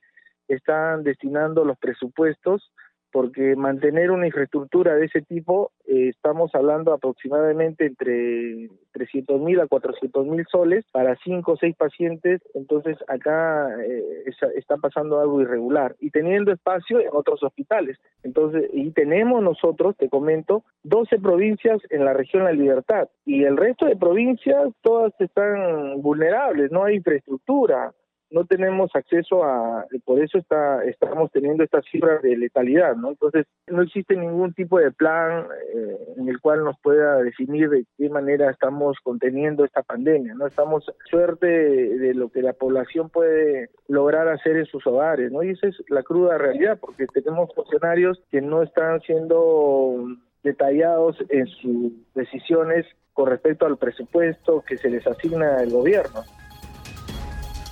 están 0.48 1.02
destinando 1.02 1.64
los 1.64 1.78
presupuestos 1.78 2.72
porque 3.12 3.56
mantener 3.56 4.10
una 4.10 4.26
infraestructura 4.26 4.94
de 4.94 5.06
ese 5.06 5.22
tipo, 5.22 5.72
eh, 5.86 6.08
estamos 6.08 6.54
hablando 6.54 6.92
aproximadamente 6.92 7.86
entre 7.86 8.70
300 8.92 9.40
mil 9.40 9.60
a 9.60 9.66
400 9.66 10.26
mil 10.26 10.44
soles 10.50 10.84
para 10.92 11.16
5 11.16 11.52
o 11.52 11.56
6 11.56 11.76
pacientes, 11.76 12.40
entonces 12.54 12.96
acá 13.08 13.68
eh, 13.84 14.24
está, 14.56 14.76
pasando 14.76 15.20
algo 15.20 15.40
irregular 15.40 15.96
y 16.00 16.10
teniendo 16.10 16.52
espacio 16.52 17.00
en 17.00 17.10
otros 17.12 17.42
hospitales. 17.42 17.98
Entonces, 18.22 18.70
y 18.72 18.90
tenemos 18.90 19.42
nosotros, 19.42 19.96
te 19.96 20.08
comento, 20.08 20.64
12 20.84 21.18
provincias 21.18 21.80
en 21.90 22.04
la 22.04 22.12
región 22.12 22.44
La 22.44 22.52
Libertad 22.52 23.08
y 23.24 23.44
el 23.44 23.56
resto 23.56 23.86
de 23.86 23.96
provincias 23.96 24.72
todas 24.82 25.12
están 25.20 26.00
vulnerables, 26.02 26.70
no 26.70 26.84
hay 26.84 26.96
infraestructura, 26.96 27.92
no 28.30 28.44
tenemos 28.44 28.90
acceso 28.94 29.44
a, 29.44 29.86
por 30.04 30.22
eso 30.22 30.38
está, 30.38 30.84
estamos 30.84 31.30
teniendo 31.32 31.64
estas 31.64 31.84
cifras 31.90 32.22
de 32.22 32.36
letalidad, 32.36 32.94
¿no? 32.96 33.10
Entonces, 33.10 33.46
no 33.66 33.82
existe 33.82 34.16
ningún 34.16 34.54
tipo 34.54 34.78
de 34.78 34.92
plan 34.92 35.46
eh, 35.74 35.98
en 36.16 36.28
el 36.28 36.40
cual 36.40 36.64
nos 36.64 36.78
pueda 36.80 37.16
definir 37.22 37.68
de 37.68 37.84
qué 37.96 38.08
manera 38.08 38.50
estamos 38.50 38.98
conteniendo 39.02 39.64
esta 39.64 39.82
pandemia, 39.82 40.34
¿no? 40.34 40.46
Estamos 40.46 40.84
suerte 41.10 41.46
de, 41.46 42.14
lo 42.14 42.28
que 42.28 42.42
la 42.42 42.52
población 42.52 43.08
puede 43.10 43.70
lograr 43.88 44.28
hacer 44.28 44.56
en 44.56 44.66
sus 44.66 44.86
hogares, 44.86 45.32
¿no? 45.32 45.42
Y 45.42 45.50
esa 45.50 45.68
es 45.68 45.76
la 45.88 46.02
cruda 46.02 46.38
realidad, 46.38 46.78
porque 46.80 47.06
tenemos 47.06 47.52
funcionarios 47.54 48.22
que 48.30 48.40
no 48.40 48.62
están 48.62 49.00
siendo 49.00 50.06
detallados 50.42 51.16
en 51.28 51.46
sus 51.46 51.92
decisiones 52.14 52.86
con 53.12 53.28
respecto 53.28 53.66
al 53.66 53.76
presupuesto 53.76 54.64
que 54.66 54.76
se 54.76 54.88
les 54.88 55.06
asigna 55.06 55.62
el 55.62 55.70
gobierno. 55.70 56.22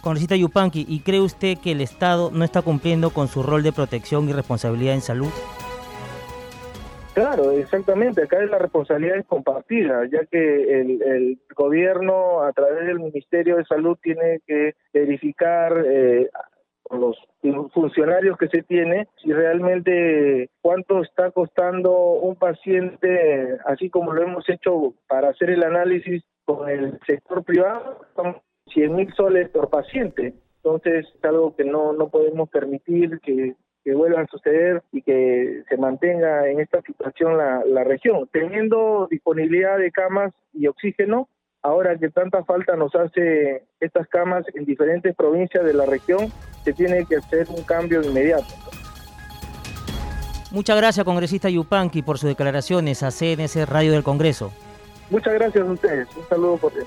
Congresista 0.08 0.36
Yupanqui, 0.36 0.86
¿y 0.88 1.00
cree 1.00 1.20
usted 1.20 1.58
que 1.58 1.72
el 1.72 1.82
Estado 1.82 2.30
no 2.32 2.42
está 2.42 2.62
cumpliendo 2.62 3.10
con 3.10 3.28
su 3.28 3.42
rol 3.42 3.62
de 3.62 3.72
protección 3.72 4.26
y 4.26 4.32
responsabilidad 4.32 4.94
en 4.94 5.02
salud? 5.02 5.28
Claro, 7.12 7.50
exactamente. 7.50 8.22
Acá 8.22 8.42
la 8.46 8.56
responsabilidad 8.56 9.18
es 9.18 9.26
compartida, 9.26 10.06
ya 10.10 10.24
que 10.24 10.80
el, 10.80 11.38
gobierno 11.54 12.40
a 12.40 12.54
través 12.54 12.86
del 12.86 13.00
Ministerio 13.00 13.58
de 13.58 13.66
Salud 13.66 13.98
tiene 14.00 14.40
que 14.46 14.76
verificar 14.94 15.84
eh, 15.86 16.30
los 16.90 17.18
funcionarios 17.74 18.38
que 18.38 18.48
se 18.48 18.62
tiene 18.62 19.08
y 19.24 19.34
realmente 19.34 20.48
cuánto 20.62 21.02
está 21.02 21.32
costando 21.32 21.92
un 21.92 22.36
paciente, 22.36 23.58
así 23.66 23.90
como 23.90 24.14
lo 24.14 24.22
hemos 24.22 24.48
hecho 24.48 24.94
para 25.06 25.28
hacer 25.28 25.50
el 25.50 25.64
análisis 25.64 26.24
con 26.46 26.66
el 26.66 26.98
sector 27.06 27.44
privado, 27.44 28.00
100 28.68 28.94
mil 28.94 29.12
soles 29.14 29.48
por 29.48 29.70
paciente. 29.70 30.34
Entonces 30.56 31.06
es 31.14 31.24
algo 31.24 31.54
que 31.56 31.64
no, 31.64 31.92
no 31.92 32.08
podemos 32.08 32.48
permitir 32.48 33.20
que, 33.20 33.54
que 33.84 33.94
vuelvan 33.94 34.24
a 34.24 34.28
suceder 34.28 34.82
y 34.92 35.02
que 35.02 35.62
se 35.68 35.76
mantenga 35.76 36.48
en 36.48 36.60
esta 36.60 36.82
situación 36.82 37.36
la, 37.36 37.64
la 37.64 37.84
región. 37.84 38.28
Teniendo 38.32 39.06
disponibilidad 39.10 39.78
de 39.78 39.90
camas 39.90 40.32
y 40.52 40.66
oxígeno, 40.66 41.28
ahora 41.62 41.96
que 41.98 42.10
tanta 42.10 42.44
falta 42.44 42.76
nos 42.76 42.94
hace 42.94 43.64
estas 43.80 44.08
camas 44.08 44.44
en 44.54 44.64
diferentes 44.64 45.14
provincias 45.14 45.64
de 45.64 45.74
la 45.74 45.86
región, 45.86 46.30
se 46.64 46.72
tiene 46.72 47.04
que 47.06 47.16
hacer 47.16 47.46
un 47.50 47.62
cambio 47.64 48.02
inmediato. 48.02 48.46
Muchas 50.50 50.76
gracias, 50.78 51.04
congresista 51.04 51.50
Yupanqui, 51.50 52.02
por 52.02 52.18
sus 52.18 52.28
declaraciones 52.28 53.02
a 53.02 53.10
CNS 53.10 53.68
Radio 53.68 53.92
del 53.92 54.02
Congreso. 54.02 54.50
Muchas 55.10 55.34
gracias 55.34 55.66
a 55.66 55.72
ustedes. 55.72 56.08
Un 56.16 56.28
saludo 56.28 56.56
por 56.56 56.72
ti. 56.72 56.80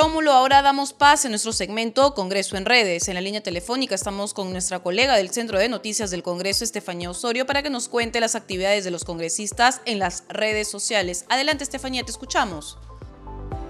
Rómulo, 0.00 0.30
ahora 0.30 0.62
damos 0.62 0.92
paz 0.92 1.24
en 1.24 1.32
nuestro 1.32 1.50
segmento 1.50 2.14
Congreso 2.14 2.56
en 2.56 2.66
Redes. 2.66 3.08
En 3.08 3.16
la 3.16 3.20
línea 3.20 3.40
telefónica 3.40 3.96
estamos 3.96 4.32
con 4.32 4.52
nuestra 4.52 4.78
colega 4.78 5.16
del 5.16 5.30
Centro 5.30 5.58
de 5.58 5.68
Noticias 5.68 6.12
del 6.12 6.22
Congreso, 6.22 6.62
Estefanía 6.62 7.10
Osorio, 7.10 7.46
para 7.46 7.64
que 7.64 7.68
nos 7.68 7.88
cuente 7.88 8.20
las 8.20 8.36
actividades 8.36 8.84
de 8.84 8.92
los 8.92 9.04
congresistas 9.04 9.82
en 9.86 9.98
las 9.98 10.24
redes 10.28 10.70
sociales. 10.70 11.26
Adelante, 11.28 11.64
Estefanía, 11.64 12.04
te 12.04 12.12
escuchamos. 12.12 12.78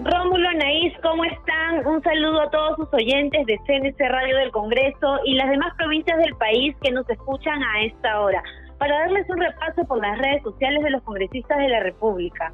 Rómulo, 0.04 0.50
Anaís, 0.50 0.92
¿cómo 1.02 1.24
están? 1.24 1.86
Un 1.86 2.02
saludo 2.02 2.42
a 2.42 2.50
todos 2.50 2.76
sus 2.76 2.92
oyentes 2.92 3.46
de 3.46 3.56
CNC 3.64 3.98
Radio 3.98 4.36
del 4.36 4.50
Congreso 4.50 5.20
y 5.24 5.32
las 5.32 5.48
demás 5.48 5.72
provincias 5.78 6.18
del 6.18 6.36
país 6.36 6.76
que 6.82 6.90
nos 6.90 7.08
escuchan 7.08 7.62
a 7.62 7.84
esta 7.86 8.20
hora, 8.20 8.42
para 8.76 8.98
darles 8.98 9.24
un 9.30 9.38
repaso 9.38 9.82
por 9.86 10.02
las 10.02 10.18
redes 10.18 10.42
sociales 10.42 10.84
de 10.84 10.90
los 10.90 11.02
congresistas 11.04 11.56
de 11.56 11.68
la 11.68 11.80
República. 11.80 12.52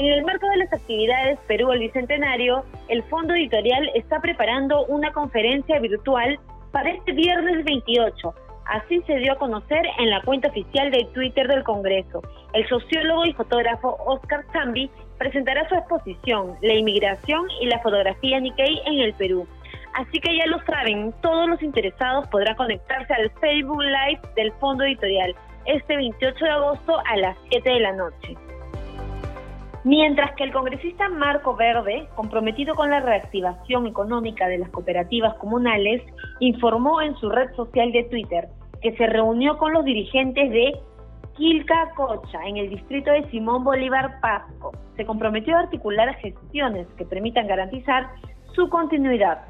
En 0.00 0.06
el 0.06 0.24
marco 0.24 0.48
de 0.48 0.56
las 0.56 0.72
actividades 0.72 1.38
Perú 1.46 1.70
al 1.70 1.78
Bicentenario, 1.78 2.64
el 2.88 3.02
Fondo 3.02 3.34
Editorial 3.34 3.90
está 3.94 4.18
preparando 4.18 4.86
una 4.86 5.12
conferencia 5.12 5.78
virtual 5.78 6.40
para 6.72 6.88
este 6.88 7.12
viernes 7.12 7.62
28. 7.66 8.34
Así 8.64 9.02
se 9.06 9.16
dio 9.16 9.34
a 9.34 9.38
conocer 9.38 9.82
en 9.98 10.08
la 10.08 10.22
cuenta 10.22 10.48
oficial 10.48 10.90
de 10.90 11.06
Twitter 11.12 11.46
del 11.48 11.64
Congreso. 11.64 12.22
El 12.54 12.66
sociólogo 12.66 13.26
y 13.26 13.34
fotógrafo 13.34 13.98
Oscar 14.06 14.42
Zambi 14.54 14.90
presentará 15.18 15.68
su 15.68 15.74
exposición, 15.74 16.56
La 16.62 16.72
inmigración 16.72 17.46
y 17.60 17.66
la 17.66 17.80
fotografía 17.80 18.40
Nikkei 18.40 18.80
en 18.86 19.00
el 19.00 19.12
Perú. 19.12 19.46
Así 19.92 20.18
que 20.18 20.34
ya 20.34 20.46
lo 20.46 20.64
saben, 20.64 21.12
todos 21.20 21.46
los 21.46 21.62
interesados 21.62 22.26
podrán 22.28 22.56
conectarse 22.56 23.12
al 23.12 23.30
Facebook 23.32 23.82
Live 23.82 24.22
del 24.34 24.50
Fondo 24.52 24.82
Editorial 24.82 25.36
este 25.66 25.94
28 25.94 26.42
de 26.42 26.50
agosto 26.50 27.02
a 27.04 27.16
las 27.18 27.36
7 27.50 27.68
de 27.68 27.80
la 27.80 27.92
noche. 27.92 28.49
Mientras 29.84 30.34
que 30.36 30.44
el 30.44 30.52
congresista 30.52 31.08
Marco 31.08 31.56
Verde, 31.56 32.06
comprometido 32.14 32.74
con 32.74 32.90
la 32.90 33.00
reactivación 33.00 33.86
económica 33.86 34.46
de 34.46 34.58
las 34.58 34.68
cooperativas 34.68 35.34
comunales, 35.36 36.02
informó 36.38 37.00
en 37.00 37.16
su 37.16 37.30
red 37.30 37.50
social 37.54 37.90
de 37.92 38.04
Twitter 38.04 38.48
que 38.82 38.94
se 38.96 39.06
reunió 39.06 39.56
con 39.56 39.72
los 39.72 39.84
dirigentes 39.84 40.50
de 40.50 40.72
Quilca 41.34 41.92
Cocha, 41.96 42.40
en 42.46 42.58
el 42.58 42.68
distrito 42.68 43.10
de 43.10 43.28
Simón 43.30 43.64
Bolívar 43.64 44.20
Pasco. 44.20 44.72
Se 44.96 45.06
comprometió 45.06 45.56
a 45.56 45.60
articular 45.60 46.14
gestiones 46.16 46.86
que 46.98 47.06
permitan 47.06 47.46
garantizar 47.46 48.10
su 48.54 48.68
continuidad. 48.68 49.46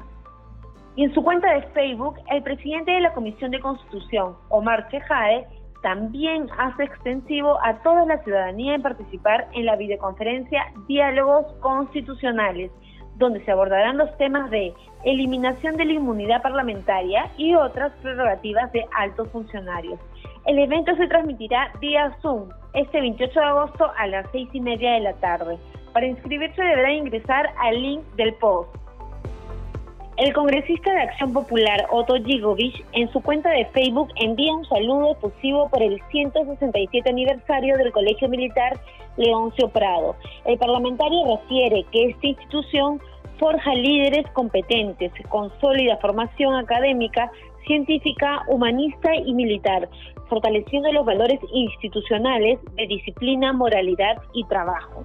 Y 0.95 1.05
en 1.05 1.13
su 1.13 1.23
cuenta 1.23 1.53
de 1.53 1.63
Facebook, 1.73 2.15
el 2.29 2.43
presidente 2.43 2.91
de 2.91 3.01
la 3.01 3.13
Comisión 3.13 3.51
de 3.51 3.59
Constitución, 3.59 4.35
Omar 4.49 4.87
Chejae, 4.89 5.45
también 5.81 6.47
hace 6.57 6.83
extensivo 6.83 7.57
a 7.63 7.81
toda 7.81 8.05
la 8.05 8.23
ciudadanía 8.23 8.75
en 8.75 8.81
participar 8.81 9.47
en 9.53 9.65
la 9.65 9.75
videoconferencia 9.75 10.71
Diálogos 10.87 11.51
Constitucionales, 11.59 12.71
donde 13.15 13.43
se 13.45 13.51
abordarán 13.51 13.97
los 13.97 14.15
temas 14.17 14.49
de 14.49 14.73
eliminación 15.03 15.77
de 15.77 15.85
la 15.85 15.93
inmunidad 15.93 16.41
parlamentaria 16.41 17.31
y 17.37 17.55
otras 17.55 17.91
prerrogativas 18.01 18.71
de 18.71 18.85
altos 18.97 19.29
funcionarios. 19.29 19.99
El 20.45 20.59
evento 20.59 20.95
se 20.95 21.07
transmitirá 21.07 21.71
vía 21.79 22.15
Zoom 22.21 22.49
este 22.73 23.01
28 23.01 23.39
de 23.39 23.45
agosto 23.45 23.91
a 23.97 24.07
las 24.07 24.25
6 24.31 24.49
y 24.53 24.61
media 24.61 24.93
de 24.93 25.01
la 25.01 25.13
tarde. 25.13 25.57
Para 25.93 26.07
inscribirse 26.07 26.61
deberá 26.61 26.93
ingresar 26.93 27.49
al 27.59 27.81
link 27.81 28.03
del 28.15 28.33
post. 28.35 28.80
El 30.21 30.33
congresista 30.33 30.93
de 30.93 31.01
Acción 31.01 31.33
Popular, 31.33 31.87
Otto 31.89 32.13
Gigovich, 32.13 32.85
en 32.93 33.11
su 33.11 33.21
cuenta 33.21 33.49
de 33.49 33.65
Facebook 33.73 34.09
envía 34.17 34.53
un 34.53 34.63
saludo 34.65 35.13
efusivo 35.13 35.67
por 35.67 35.81
el 35.81 35.99
167 36.11 37.09
aniversario 37.09 37.75
del 37.75 37.91
Colegio 37.91 38.29
Militar 38.29 38.79
Leoncio 39.17 39.69
Prado. 39.69 40.15
El 40.45 40.59
parlamentario 40.59 41.25
refiere 41.25 41.83
que 41.91 42.09
esta 42.11 42.27
institución 42.27 43.01
forja 43.39 43.73
líderes 43.73 44.29
competentes, 44.33 45.11
con 45.27 45.51
sólida 45.59 45.97
formación 45.97 46.53
académica, 46.53 47.31
científica, 47.65 48.43
humanista 48.47 49.15
y 49.15 49.33
militar, 49.33 49.89
fortaleciendo 50.29 50.91
los 50.91 51.03
valores 51.03 51.39
institucionales 51.51 52.59
de 52.75 52.85
disciplina, 52.85 53.53
moralidad 53.53 54.21
y 54.35 54.43
trabajo. 54.43 55.03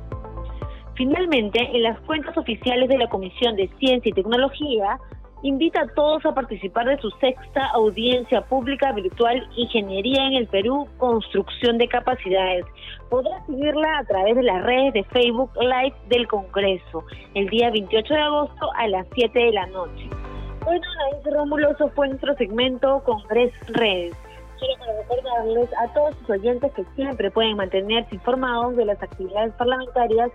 Finalmente, 0.97 1.59
en 1.61 1.83
las 1.83 2.01
cuentas 2.01 2.37
oficiales 2.39 2.89
de 2.89 2.97
la 2.97 3.09
Comisión 3.09 3.55
de 3.55 3.69
Ciencia 3.79 4.09
y 4.09 4.13
Tecnología, 4.13 4.99
invita 5.43 5.83
a 5.83 5.89
todos 5.89 6.25
a 6.25 6.35
participar 6.35 6.87
de 6.87 6.99
su 6.99 7.11
sexta 7.21 7.67
audiencia 7.75 8.41
pública 8.41 8.93
virtual 8.93 9.47
Ingeniería 9.57 10.27
en 10.27 10.35
el 10.35 10.47
Perú, 10.47 10.89
Construcción 10.97 11.77
de 11.77 11.87
Capacidades. 11.89 12.65
Podrá 13.11 13.45
seguirla 13.45 13.99
a 13.99 14.05
través 14.05 14.37
de 14.37 14.43
las 14.43 14.65
redes 14.65 14.95
de 14.95 15.05
Facebook 15.05 15.51
Live 15.61 15.95
del 16.09 16.27
Congreso, 16.29 17.05
el 17.35 17.47
día 17.49 17.71
28 17.71 18.15
de 18.15 18.21
agosto 18.21 18.71
a 18.77 18.89
las 18.89 19.07
7 19.15 19.39
de 19.39 19.53
la 19.53 19.67
noche. 19.67 20.09
Bueno, 20.65 20.83
Anaís 21.11 21.25
Rómulo, 21.37 21.71
eso 21.73 21.91
fue 21.91 22.09
nuestro 22.09 22.35
segmento 22.37 23.03
Congreso 23.05 23.55
Redes. 23.69 24.17
Quiero 24.59 25.03
recordarles 25.03 25.69
a 25.75 25.93
todos 25.93 26.17
sus 26.21 26.31
oyentes 26.31 26.73
que 26.73 26.85
siempre 26.95 27.31
pueden 27.31 27.57
mantenerse 27.57 28.15
informados 28.15 28.75
de 28.77 28.87
las 28.87 29.03
actividades 29.03 29.53
parlamentarias 29.53 30.31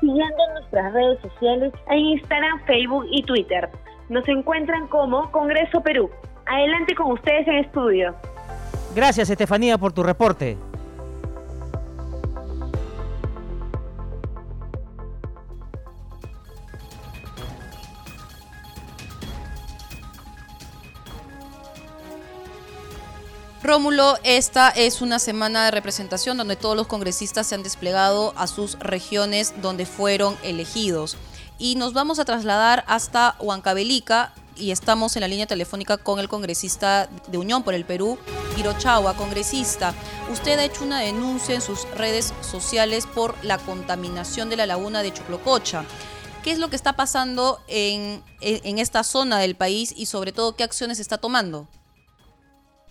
siguiendo 0.00 0.36
nuestras 0.54 0.92
redes 0.92 1.20
sociales 1.20 1.72
en 1.90 1.98
Instagram, 1.98 2.64
Facebook 2.66 3.06
y 3.10 3.22
Twitter. 3.22 3.68
Nos 4.08 4.26
encuentran 4.28 4.86
como 4.88 5.30
Congreso 5.30 5.80
Perú. 5.80 6.10
Adelante 6.46 6.94
con 6.94 7.12
ustedes 7.12 7.46
en 7.46 7.56
estudio. 7.56 8.14
Gracias, 8.94 9.28
Estefanía, 9.30 9.76
por 9.76 9.92
tu 9.92 10.02
reporte. 10.02 10.56
Rómulo, 23.68 24.16
esta 24.24 24.70
es 24.70 25.02
una 25.02 25.18
semana 25.18 25.66
de 25.66 25.70
representación 25.70 26.38
donde 26.38 26.56
todos 26.56 26.74
los 26.74 26.86
congresistas 26.86 27.46
se 27.46 27.54
han 27.54 27.62
desplegado 27.62 28.32
a 28.38 28.46
sus 28.46 28.78
regiones 28.78 29.52
donde 29.60 29.84
fueron 29.84 30.38
elegidos. 30.42 31.18
Y 31.58 31.74
nos 31.74 31.92
vamos 31.92 32.18
a 32.18 32.24
trasladar 32.24 32.82
hasta 32.86 33.36
Huancavelica 33.38 34.32
y 34.56 34.70
estamos 34.70 35.16
en 35.16 35.20
la 35.20 35.28
línea 35.28 35.46
telefónica 35.46 35.98
con 35.98 36.18
el 36.18 36.30
congresista 36.30 37.10
de 37.26 37.36
Unión 37.36 37.62
por 37.62 37.74
el 37.74 37.84
Perú, 37.84 38.16
Hirochagua. 38.56 39.12
Congresista, 39.16 39.92
usted 40.32 40.58
ha 40.58 40.64
hecho 40.64 40.82
una 40.82 41.00
denuncia 41.00 41.54
en 41.54 41.60
sus 41.60 41.86
redes 41.90 42.32
sociales 42.40 43.06
por 43.06 43.34
la 43.44 43.58
contaminación 43.58 44.48
de 44.48 44.56
la 44.56 44.64
laguna 44.64 45.02
de 45.02 45.12
Choclococha. 45.12 45.84
¿Qué 46.42 46.52
es 46.52 46.58
lo 46.58 46.70
que 46.70 46.76
está 46.76 46.94
pasando 46.94 47.60
en, 47.68 48.22
en 48.40 48.78
esta 48.78 49.04
zona 49.04 49.38
del 49.38 49.56
país 49.56 49.92
y 49.94 50.06
sobre 50.06 50.32
todo 50.32 50.56
qué 50.56 50.64
acciones 50.64 51.00
está 51.00 51.18
tomando? 51.18 51.68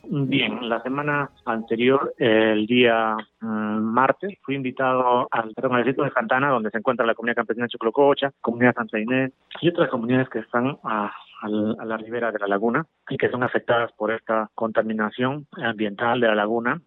Bien, 0.09 0.69
la 0.69 0.81
semana 0.83 1.31
anterior, 1.45 2.13
el 2.17 2.65
día 2.65 3.17
mm, 3.41 3.79
martes, 3.79 4.37
fui 4.41 4.55
invitado 4.55 5.27
al, 5.29 5.53
perdón, 5.53 5.77
distrito 5.77 6.03
de 6.03 6.11
Santana, 6.11 6.49
donde 6.49 6.69
se 6.69 6.77
encuentra 6.77 7.05
la 7.05 7.13
comunidad 7.13 7.35
campesina 7.35 7.65
de 7.65 7.69
Choclococha, 7.69 8.31
comunidad 8.39 8.75
Santa 8.75 8.99
Inés 8.99 9.33
y 9.59 9.67
otras 9.67 9.89
comunidades 9.89 10.29
que 10.29 10.39
están 10.39 10.77
a, 10.83 11.11
la 11.43 11.97
ribera 11.97 12.31
de 12.31 12.39
la 12.39 12.47
laguna 12.47 12.85
y 13.09 13.17
que 13.17 13.29
son 13.29 13.43
afectadas 13.43 13.91
por 13.97 14.11
esta 14.11 14.49
contaminación 14.55 15.45
ambiental 15.51 16.19
de 16.19 16.27
la 16.27 16.35
laguna 16.35 16.81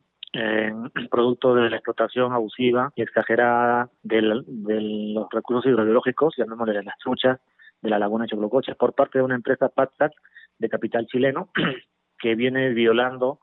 producto 1.10 1.54
de 1.54 1.70
la 1.70 1.76
explotación 1.76 2.32
abusiva 2.32 2.90
y 2.96 3.02
exagerada 3.02 3.90
de 4.02 4.22
los 4.22 5.26
recursos 5.30 5.66
hidrobiológicos, 5.70 6.34
llamémosle 6.36 6.82
las 6.82 6.98
truchas, 6.98 7.38
de 7.82 7.90
la 7.90 7.98
laguna 7.98 8.24
de 8.24 8.30
Choclococha, 8.30 8.74
por 8.74 8.94
parte 8.94 9.18
de 9.18 9.24
una 9.24 9.34
empresa 9.34 9.68
PATSAT 9.68 10.12
de 10.58 10.68
capital 10.68 11.06
chileno 11.06 11.48
que 12.20 12.34
viene 12.34 12.70
violando 12.70 13.40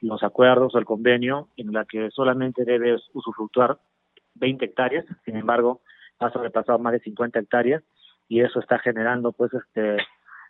los 0.00 0.22
acuerdos 0.22 0.74
o 0.74 0.78
el 0.78 0.84
convenio 0.84 1.48
en 1.56 1.72
la 1.72 1.84
que 1.84 2.10
solamente 2.10 2.64
debe 2.64 2.96
usufructuar 3.12 3.78
20 4.34 4.64
hectáreas, 4.64 5.04
sin 5.24 5.36
embargo, 5.36 5.82
ha 6.18 6.30
sobrepasado 6.30 6.78
más 6.78 6.92
de 6.92 7.00
50 7.00 7.38
hectáreas 7.38 7.82
y 8.28 8.40
eso 8.40 8.60
está 8.60 8.78
generando 8.78 9.32
pues 9.32 9.52
este 9.54 9.98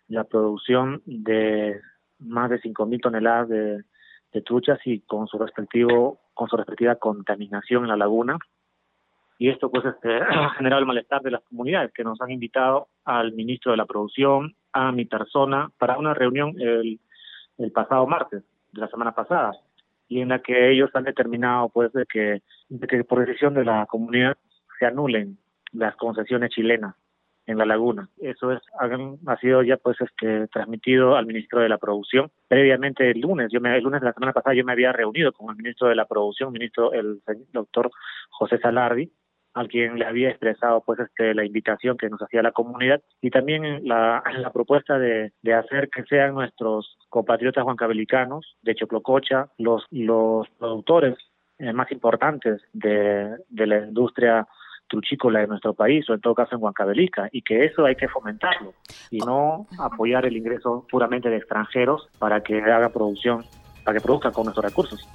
la 0.09 0.25
producción 0.25 1.03
de 1.07 1.81
más 2.19 2.51
de 2.51 2.61
5.000 2.61 3.01
toneladas 3.01 3.49
de, 3.49 3.85
de 4.33 4.43
truchas 4.43 4.79
y 4.85 5.01
con 5.01 5.27
su 5.29 5.39
respectivo 5.39 6.21
con 6.35 6.49
su 6.49 6.57
respectiva 6.57 6.97
contaminación 6.97 7.85
en 7.85 7.91
la 7.91 7.97
laguna. 7.97 8.39
Y 9.39 9.51
esto 9.51 9.71
pues 9.71 9.85
este, 9.85 10.17
ha 10.23 10.51
generado 10.51 10.81
el 10.81 10.87
malestar 10.87 11.23
de 11.23 11.31
las 11.31 11.43
comunidades 11.43 11.93
que 11.93 12.05
nos 12.05 12.21
han 12.21 12.31
invitado 12.31 12.89
al 13.05 13.33
ministro 13.33 13.73
de 13.73 13.79
la 13.79 13.87
producción 13.87 14.55
a 14.73 14.91
mi 14.93 15.05
persona 15.05 15.71
para 15.79 15.99
una 15.99 16.15
reunión 16.15 16.55
el, 16.61 16.99
el 17.61 17.73
pasado 17.73 18.07
martes 18.07 18.43
de 18.73 18.81
la 18.81 18.89
semana 18.89 19.13
pasada 19.13 19.53
y 20.09 20.21
en 20.21 20.31
la 20.31 20.41
que 20.41 20.73
ellos 20.73 20.91
han 20.95 21.05
determinado 21.05 21.69
pues 21.69 21.93
de 21.93 22.05
que, 22.07 22.43
de 22.69 22.87
que 22.87 23.05
por 23.05 23.25
decisión 23.25 23.55
de 23.55 23.65
la 23.65 23.87
comunidad 23.87 24.37
se 24.79 24.87
anulen 24.87 25.39
las 25.73 25.95
concesiones 25.97 26.51
chilenas 26.51 26.95
en 27.47 27.59
la 27.59 27.65
laguna. 27.65 28.09
Eso 28.21 28.53
es 28.53 28.61
ha 29.27 29.37
sido 29.39 29.63
ya 29.63 29.77
pues 29.77 30.01
este 30.01 30.49
transmitido 30.49 31.17
al 31.17 31.27
ministro 31.27 31.61
de 31.61 31.69
la 31.69 31.79
producción. 31.79 32.31
Previamente 32.49 33.11
el 33.11 33.21
lunes, 33.21 33.51
yo 33.53 33.61
me, 33.61 33.77
el 33.77 33.85
lunes 33.85 34.01
de 34.01 34.07
la 34.07 34.13
semana 34.13 34.33
pasada 34.33 34.55
yo 34.55 34.65
me 34.65 34.73
había 34.73 34.93
reunido 34.93 35.33
con 35.33 35.51
el 35.51 35.57
ministro 35.57 35.89
de 35.89 35.97
la 35.97 36.07
producción, 36.07 36.53
ministro 36.53 36.93
el 36.93 37.21
doctor 37.53 37.91
José 38.31 38.59
Salardi, 38.59 39.11
al 39.55 39.69
quien 39.69 39.99
le 39.99 40.07
había 40.07 40.31
expresado 40.31 40.83
pues 40.85 41.01
este 41.01 41.35
la 41.35 41.45
invitación 41.45 41.97
que 41.97 42.09
nos 42.09 42.21
hacía 42.23 42.43
la 42.43 42.53
comunidad 42.53 43.03
y 43.21 43.31
también 43.31 43.87
la, 43.87 44.23
la 44.39 44.53
propuesta 44.53 44.99
de, 44.99 45.33
de 45.43 45.55
hacer 45.55 45.89
que 45.91 46.05
sean 46.05 46.35
nuestros 46.35 46.97
compatriotas 47.09 47.65
huancabelicanos 47.65 48.57
de 48.63 48.75
Choclococha 48.75 49.49
los 49.59 49.85
los 49.91 50.49
productores 50.59 51.17
eh, 51.59 51.73
más 51.73 51.91
importantes 51.93 52.63
de, 52.73 53.37
de 53.49 53.67
la 53.67 53.79
industria 53.79 54.47
truchícola 54.91 55.41
de 55.41 55.47
nuestro 55.47 55.73
país 55.73 56.09
o 56.11 56.15
en 56.15 56.21
todo 56.21 56.35
caso 56.35 56.57
en 56.57 56.63
Huancavelica 56.63 57.29
y 57.33 57.43
que 57.43 57.65
eso 57.65 57.87
hay 57.87 57.95
que 57.95 58.09
fomentarlo 58.09 58.75
y 59.11 59.19
no 59.19 59.67
apoyar 59.79 60.27
el 60.27 60.37
ingreso 60.37 60.87
puramente 60.91 61.31
de 61.31 61.37
extranjeros 61.37 62.09
para 62.19 62.43
que 62.43 62.61
haga 62.61 62.91
producción, 62.91 63.45
para 63.85 63.99
que 63.99 64.05
produzcan 64.05 64.33
con 64.33 64.45
nuestros 64.45 64.65
recursos. 64.65 65.09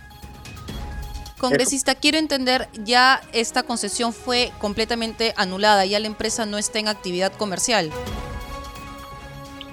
Congresista, 1.40 1.96
quiero 1.96 2.18
entender, 2.18 2.68
ya 2.84 3.22
esta 3.34 3.64
concesión 3.64 4.14
fue 4.14 4.52
completamente 4.60 5.34
anulada, 5.38 5.86
ya 5.86 6.00
la 6.00 6.08
empresa 6.08 6.46
no 6.46 6.58
está 6.58 6.80
en 6.80 6.88
actividad 6.88 7.34
comercial. 7.34 7.92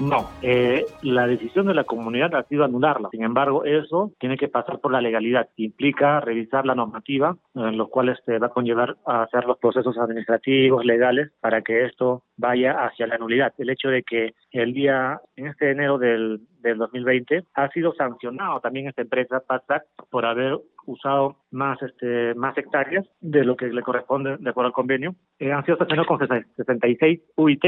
No, 0.03 0.31
eh, 0.42 0.85
la 1.03 1.29
decisión 1.29 1.66
de 1.66 1.75
la 1.75 1.85
comunidad 1.85 2.35
ha 2.35 2.42
sido 2.48 2.64
anularla. 2.64 3.09
Sin 3.11 3.22
embargo, 3.22 3.64
eso 3.64 4.11
tiene 4.18 4.37
que 4.37 4.48
pasar 4.48 4.81
por 4.81 4.90
la 4.90 5.01
legalidad. 5.01 5.48
Implica 5.57 6.20
revisar 6.20 6.66
la 6.66 6.75
normativa, 6.75 7.37
en 7.55 7.77
los 7.77 7.88
cuales 7.88 8.18
se 8.27 8.38
va 8.38 8.48
a 8.48 8.51
conllevar 8.51 8.96
a 9.07 9.22
hacer 9.22 9.44
los 9.44 9.59
procesos 9.59 9.96
administrativos, 9.98 10.85
legales, 10.85 11.31
para 11.40 11.62
que 11.62 11.85
esto 11.85 12.25
vaya 12.37 12.85
hacia 12.85 13.07
la 13.07 13.18
nulidad. 13.18 13.53
El 13.59 13.70
hecho 13.70 13.88
de 13.90 14.03
que 14.03 14.35
el 14.51 14.75
día, 14.75 15.20
en 15.37 15.46
este 15.46 15.70
enero 15.70 15.98
del, 15.98 16.40
del 16.62 16.79
2020, 16.79 17.44
ha 17.55 17.68
sido 17.68 17.94
sancionado 17.94 18.59
también 18.61 18.88
esta 18.88 19.03
empresa, 19.03 19.40
PASAC, 19.46 19.85
por 20.11 20.25
haber 20.25 20.59
usado 20.87 21.37
más 21.51 21.81
este 21.83 22.35
más 22.35 22.57
hectáreas 22.57 23.07
de 23.21 23.45
lo 23.45 23.57
que 23.57 23.66
le 23.66 23.83
corresponde 23.83 24.37
de 24.38 24.51
acuerdo 24.51 24.68
al 24.68 24.73
convenio. 24.73 25.14
Eh, 25.38 25.53
han 25.53 25.64
sido 25.64 25.79
sancionados 25.79 26.09
con 26.09 26.18
66 26.57 27.21
UIT, 27.37 27.64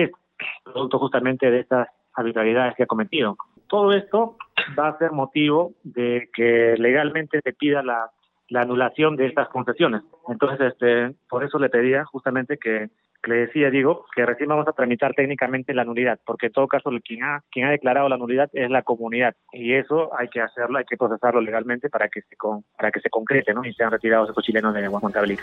producto 0.64 0.98
justamente 0.98 1.50
de 1.50 1.60
estas 1.60 1.88
arbitrariedades 2.14 2.74
que 2.76 2.84
ha 2.84 2.86
cometido. 2.86 3.36
Todo 3.68 3.92
esto 3.92 4.36
va 4.78 4.88
a 4.88 4.98
ser 4.98 5.12
motivo 5.12 5.72
de 5.82 6.28
que 6.32 6.74
legalmente 6.78 7.40
se 7.42 7.52
pida 7.52 7.82
la, 7.82 8.10
la 8.48 8.60
anulación 8.62 9.16
de 9.16 9.26
estas 9.26 9.48
concesiones. 9.48 10.02
Entonces, 10.28 10.60
este, 10.72 11.14
por 11.28 11.44
eso 11.44 11.58
le 11.58 11.70
pedía 11.70 12.04
justamente 12.04 12.58
que, 12.58 12.90
le 13.30 13.36
decía, 13.46 13.70
digo, 13.70 14.06
que 14.14 14.26
recién 14.26 14.48
vamos 14.48 14.68
a 14.68 14.72
tramitar 14.72 15.14
técnicamente 15.14 15.74
la 15.74 15.84
nulidad, 15.84 16.18
porque 16.24 16.46
en 16.46 16.52
todo 16.52 16.68
caso 16.68 16.90
quien 17.04 17.22
ha, 17.22 17.42
quien 17.50 17.66
ha 17.66 17.70
declarado 17.70 18.08
la 18.08 18.16
nulidad 18.16 18.50
es 18.52 18.70
la 18.70 18.82
comunidad 18.82 19.34
y 19.52 19.74
eso 19.74 20.10
hay 20.18 20.28
que 20.28 20.40
hacerlo, 20.40 20.78
hay 20.78 20.84
que 20.84 20.96
procesarlo 20.96 21.40
legalmente 21.40 21.88
para 21.90 22.08
que 22.08 22.22
se 22.22 22.36
con, 22.36 22.64
para 22.76 22.90
que 22.90 23.00
se 23.00 23.10
concrete, 23.10 23.54
¿no? 23.54 23.64
Y 23.64 23.72
sean 23.74 23.90
retirados 23.90 24.30
esos 24.30 24.44
chilenos 24.44 24.74
de 24.74 24.88
Guatemala. 24.88 25.36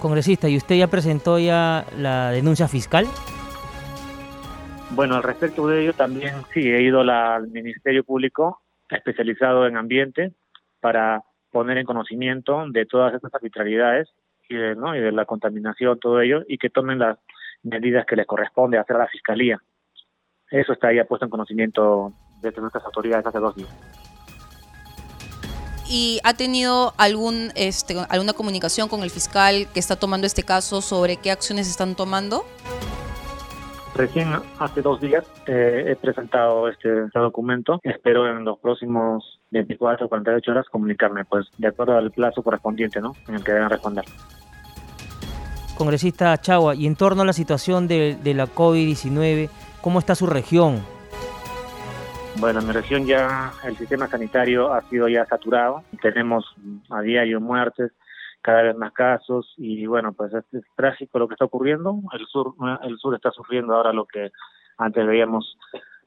Congresista, 0.00 0.48
¿y 0.48 0.56
usted 0.56 0.76
ya 0.76 0.86
presentó 0.88 1.38
ya 1.38 1.84
la 1.98 2.30
denuncia 2.30 2.68
fiscal? 2.68 3.06
Bueno, 4.90 5.16
al 5.16 5.22
respecto 5.22 5.68
de 5.68 5.82
ello 5.82 5.92
también 5.92 6.34
sí, 6.52 6.60
he 6.60 6.82
ido 6.82 7.00
al 7.00 7.48
Ministerio 7.48 8.02
Público 8.02 8.62
especializado 8.88 9.66
en 9.66 9.76
ambiente 9.76 10.32
para 10.80 11.22
poner 11.52 11.78
en 11.78 11.86
conocimiento 11.86 12.64
de 12.70 12.86
todas 12.86 13.14
estas 13.14 13.34
arbitrariedades 13.34 14.08
y 14.50 14.56
de, 14.56 14.74
¿no? 14.74 14.94
y 14.94 15.00
de 15.00 15.12
la 15.12 15.24
contaminación, 15.24 15.98
todo 15.98 16.20
ello, 16.20 16.42
y 16.48 16.58
que 16.58 16.68
tomen 16.70 16.98
las 16.98 17.18
medidas 17.62 18.04
que 18.04 18.16
les 18.16 18.26
corresponde 18.26 18.78
hacer 18.78 18.96
a 18.96 19.00
la 19.00 19.08
Fiscalía. 19.08 19.62
Eso 20.50 20.72
está 20.72 20.92
ya 20.92 21.04
puesto 21.04 21.24
en 21.24 21.30
conocimiento 21.30 22.12
de 22.42 22.52
nuestras 22.52 22.84
autoridades 22.84 23.24
hace 23.24 23.38
dos 23.38 23.54
días. 23.54 23.70
¿Y 25.88 26.20
ha 26.24 26.34
tenido 26.34 26.92
algún 26.98 27.50
este, 27.54 27.96
alguna 28.08 28.32
comunicación 28.32 28.88
con 28.88 29.02
el 29.02 29.10
fiscal 29.10 29.66
que 29.72 29.80
está 29.80 29.96
tomando 29.96 30.26
este 30.26 30.42
caso 30.42 30.82
sobre 30.82 31.16
qué 31.16 31.30
acciones 31.30 31.68
están 31.68 31.96
tomando? 31.96 32.44
Recién 33.94 34.32
hace 34.58 34.82
dos 34.82 35.00
días 35.00 35.24
eh, 35.46 35.86
he 35.88 35.96
presentado 35.96 36.68
este, 36.68 37.06
este, 37.06 37.18
documento. 37.18 37.80
Espero 37.82 38.28
en 38.28 38.44
los 38.44 38.58
próximos 38.60 39.40
24 39.50 40.06
o 40.06 40.08
48 40.08 40.50
horas 40.50 40.66
comunicarme, 40.70 41.24
pues 41.24 41.46
de 41.58 41.68
acuerdo 41.68 41.96
al 41.96 42.12
plazo 42.12 42.42
correspondiente, 42.42 43.00
¿no? 43.00 43.14
En 43.26 43.34
el 43.34 43.44
que 43.44 43.52
deben 43.52 43.68
responder. 43.68 44.04
Congresista 45.80 46.36
Chagua, 46.36 46.74
y 46.74 46.86
en 46.86 46.94
torno 46.94 47.22
a 47.22 47.24
la 47.24 47.32
situación 47.32 47.88
de, 47.88 48.18
la 48.34 48.44
COVID-19, 48.44 49.48
¿cómo 49.80 49.98
está 49.98 50.14
su 50.14 50.26
región? 50.26 50.82
Bueno, 52.38 52.60
en 52.60 52.66
mi 52.66 52.72
región 52.74 53.06
ya 53.06 53.50
el 53.64 53.78
sistema 53.78 54.06
sanitario 54.06 54.74
ha 54.74 54.82
sido 54.90 55.08
ya 55.08 55.24
saturado. 55.24 55.82
Tenemos 56.02 56.44
a 56.90 57.00
diario 57.00 57.40
muertes, 57.40 57.92
cada 58.42 58.60
vez 58.60 58.76
más 58.76 58.92
casos 58.92 59.54
y 59.56 59.86
bueno, 59.86 60.12
pues 60.12 60.34
es, 60.34 60.44
trágico 60.76 61.18
lo 61.18 61.28
que 61.28 61.32
está 61.32 61.46
ocurriendo. 61.46 61.98
El 62.12 62.26
sur, 62.26 62.54
el 62.82 62.98
sur 62.98 63.14
está 63.14 63.30
sufriendo 63.30 63.74
ahora 63.74 63.94
lo 63.94 64.04
que 64.04 64.32
antes 64.76 65.06
veíamos 65.06 65.56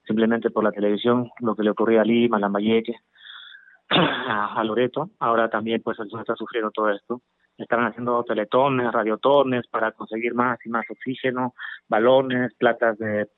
simplemente 0.06 0.52
por 0.52 0.64
la 0.64 0.72
televisión, 0.72 1.32
lo 1.40 1.56
que 1.56 1.64
le 1.64 1.72
ocurría 1.72 2.02
a 2.02 2.06
Lima, 2.06 2.38
a 2.38 2.42
Lambayeque, 2.42 2.94
a 3.90 4.64
Loreto. 4.64 5.10
Ahora 5.18 5.50
también 5.50 5.82
pues 5.82 5.98
el 5.98 6.12
sur 6.12 6.20
está 6.20 6.36
sufriendo 6.36 6.70
todo 6.70 6.92
esto. 6.92 7.24
Están 7.58 7.86
haciendo 7.86 8.24
teletones, 8.24 8.92
radiotones 8.92 9.68
para 9.68 9.92
conseguir 9.92 10.34
más 10.34 10.60
y 10.66 10.70
más 10.70 10.86
oxígeno, 10.90 11.54
balones, 11.88 12.54
platas 12.56 12.98
de 12.98 13.30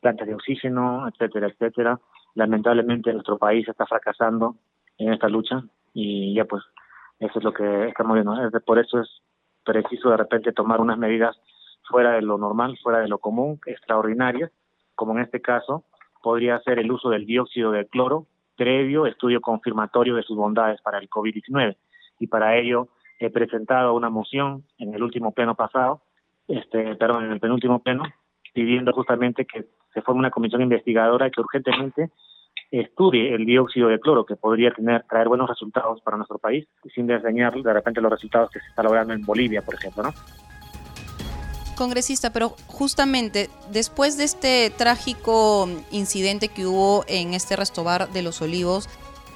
plantas 0.00 0.28
de 0.28 0.34
oxígeno, 0.34 1.08
etcétera, 1.08 1.48
etcétera. 1.48 2.00
Lamentablemente 2.34 3.12
nuestro 3.12 3.36
país 3.36 3.68
está 3.68 3.84
fracasando 3.86 4.56
en 4.96 5.12
esta 5.12 5.28
lucha 5.28 5.62
y 5.92 6.34
ya 6.34 6.44
pues 6.44 6.62
eso 7.18 7.38
es 7.38 7.44
lo 7.44 7.52
que 7.52 7.88
estamos 7.88 8.14
viendo. 8.14 8.34
Por 8.64 8.78
eso 8.78 9.00
es 9.00 9.22
preciso 9.64 10.10
de 10.10 10.16
repente 10.16 10.52
tomar 10.52 10.80
unas 10.80 10.98
medidas 10.98 11.36
fuera 11.88 12.12
de 12.12 12.22
lo 12.22 12.38
normal, 12.38 12.78
fuera 12.82 13.00
de 13.00 13.08
lo 13.08 13.18
común, 13.18 13.60
extraordinarias, 13.66 14.50
como 14.94 15.12
en 15.12 15.24
este 15.24 15.40
caso 15.40 15.84
podría 16.22 16.58
ser 16.60 16.78
el 16.78 16.90
uso 16.90 17.10
del 17.10 17.26
dióxido 17.26 17.72
de 17.72 17.86
cloro 17.86 18.26
previo 18.56 19.06
estudio 19.06 19.40
confirmatorio 19.40 20.16
de 20.16 20.22
sus 20.24 20.36
bondades 20.36 20.80
para 20.82 20.98
el 20.98 21.08
COVID-19. 21.08 21.76
Y 22.18 22.26
para 22.26 22.56
ello 22.56 22.88
he 23.18 23.30
presentado 23.30 23.94
una 23.94 24.10
moción 24.10 24.64
en 24.78 24.94
el 24.94 25.02
último 25.02 25.32
pleno 25.32 25.54
pasado, 25.54 26.02
este, 26.46 26.94
perdón, 26.96 27.24
en 27.24 27.32
el 27.32 27.40
penúltimo 27.40 27.82
pleno, 27.82 28.04
pidiendo 28.54 28.92
justamente 28.92 29.44
que 29.44 29.66
se 29.92 30.02
forme 30.02 30.20
una 30.20 30.30
comisión 30.30 30.62
investigadora 30.62 31.30
que 31.30 31.40
urgentemente 31.40 32.10
estudie 32.70 33.34
el 33.34 33.46
dióxido 33.46 33.88
de 33.88 33.98
cloro 33.98 34.26
que 34.26 34.36
podría 34.36 34.70
tener 34.70 35.04
traer 35.08 35.28
buenos 35.28 35.48
resultados 35.48 36.00
para 36.02 36.16
nuestro 36.16 36.38
país 36.38 36.66
sin 36.94 37.06
desdeñar 37.06 37.54
de 37.54 37.72
repente 37.72 38.00
los 38.00 38.10
resultados 38.10 38.50
que 38.50 38.60
se 38.60 38.66
está 38.66 38.82
logrando 38.82 39.14
en 39.14 39.24
Bolivia, 39.24 39.62
por 39.62 39.74
ejemplo, 39.74 40.02
¿no? 40.02 40.12
Congresista, 41.76 42.32
pero 42.32 42.50
justamente 42.66 43.48
después 43.70 44.18
de 44.18 44.24
este 44.24 44.70
trágico 44.76 45.68
incidente 45.92 46.48
que 46.48 46.66
hubo 46.66 47.04
en 47.06 47.34
este 47.34 47.54
restobar 47.54 48.08
de 48.08 48.22
los 48.22 48.42
olivos, 48.42 48.88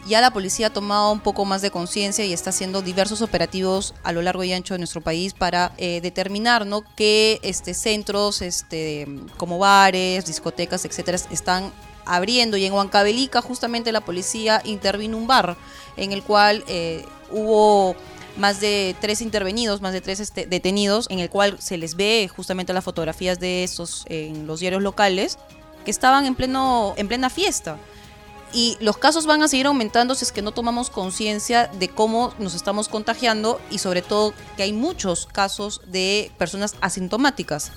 ya 0.06 0.20
la 0.20 0.32
policía 0.32 0.68
ha 0.68 0.70
tomado 0.70 1.12
un 1.12 1.20
poco 1.20 1.44
más 1.44 1.62
de 1.62 1.70
conciencia 1.70 2.24
y 2.24 2.32
está 2.32 2.50
haciendo 2.50 2.82
diversos 2.82 3.22
operativos 3.22 3.94
a 4.02 4.12
lo 4.12 4.22
largo 4.22 4.42
y 4.44 4.52
ancho 4.52 4.74
de 4.74 4.78
nuestro 4.78 5.00
país 5.00 5.32
para 5.34 5.72
eh, 5.78 6.00
determinar 6.00 6.66
qué 6.96 7.40
este, 7.42 7.74
centros 7.74 8.42
este, 8.42 9.06
como 9.36 9.58
bares, 9.58 10.26
discotecas, 10.26 10.84
etcétera, 10.84 11.18
están 11.30 11.72
abriendo 12.04 12.56
y 12.56 12.64
en 12.64 12.72
Huancavelica 12.72 13.42
justamente 13.42 13.92
la 13.92 14.00
policía 14.00 14.60
intervino 14.64 15.16
un 15.16 15.26
bar 15.26 15.56
en 15.96 16.12
el 16.12 16.22
cual 16.22 16.64
eh, 16.66 17.04
hubo 17.30 17.94
más 18.36 18.60
de 18.60 18.96
tres 19.00 19.20
intervenidos, 19.20 19.82
más 19.82 19.92
de 19.92 20.00
tres 20.00 20.20
este, 20.20 20.46
detenidos, 20.46 21.06
en 21.10 21.18
el 21.18 21.30
cual 21.30 21.56
se 21.60 21.76
les 21.76 21.96
ve 21.96 22.28
justamente 22.34 22.72
las 22.72 22.84
fotografías 22.84 23.38
de 23.38 23.62
estos 23.62 24.04
en 24.08 24.46
los 24.46 24.60
diarios 24.60 24.82
locales, 24.82 25.38
que 25.84 25.90
estaban 25.90 26.24
en, 26.24 26.34
pleno, 26.34 26.94
en 26.96 27.08
plena 27.08 27.28
fiesta. 27.28 27.76
Y 28.52 28.76
los 28.80 28.96
casos 28.96 29.26
van 29.26 29.42
a 29.42 29.48
seguir 29.48 29.66
aumentando 29.66 30.14
si 30.14 30.24
es 30.24 30.32
que 30.32 30.42
no 30.42 30.52
tomamos 30.52 30.90
conciencia 30.90 31.68
de 31.68 31.88
cómo 31.88 32.32
nos 32.38 32.54
estamos 32.54 32.88
contagiando 32.88 33.58
y 33.70 33.78
sobre 33.78 34.02
todo 34.02 34.32
que 34.56 34.64
hay 34.64 34.72
muchos 34.72 35.26
casos 35.26 35.80
de 35.90 36.30
personas 36.38 36.76
asintomáticas. 36.80 37.72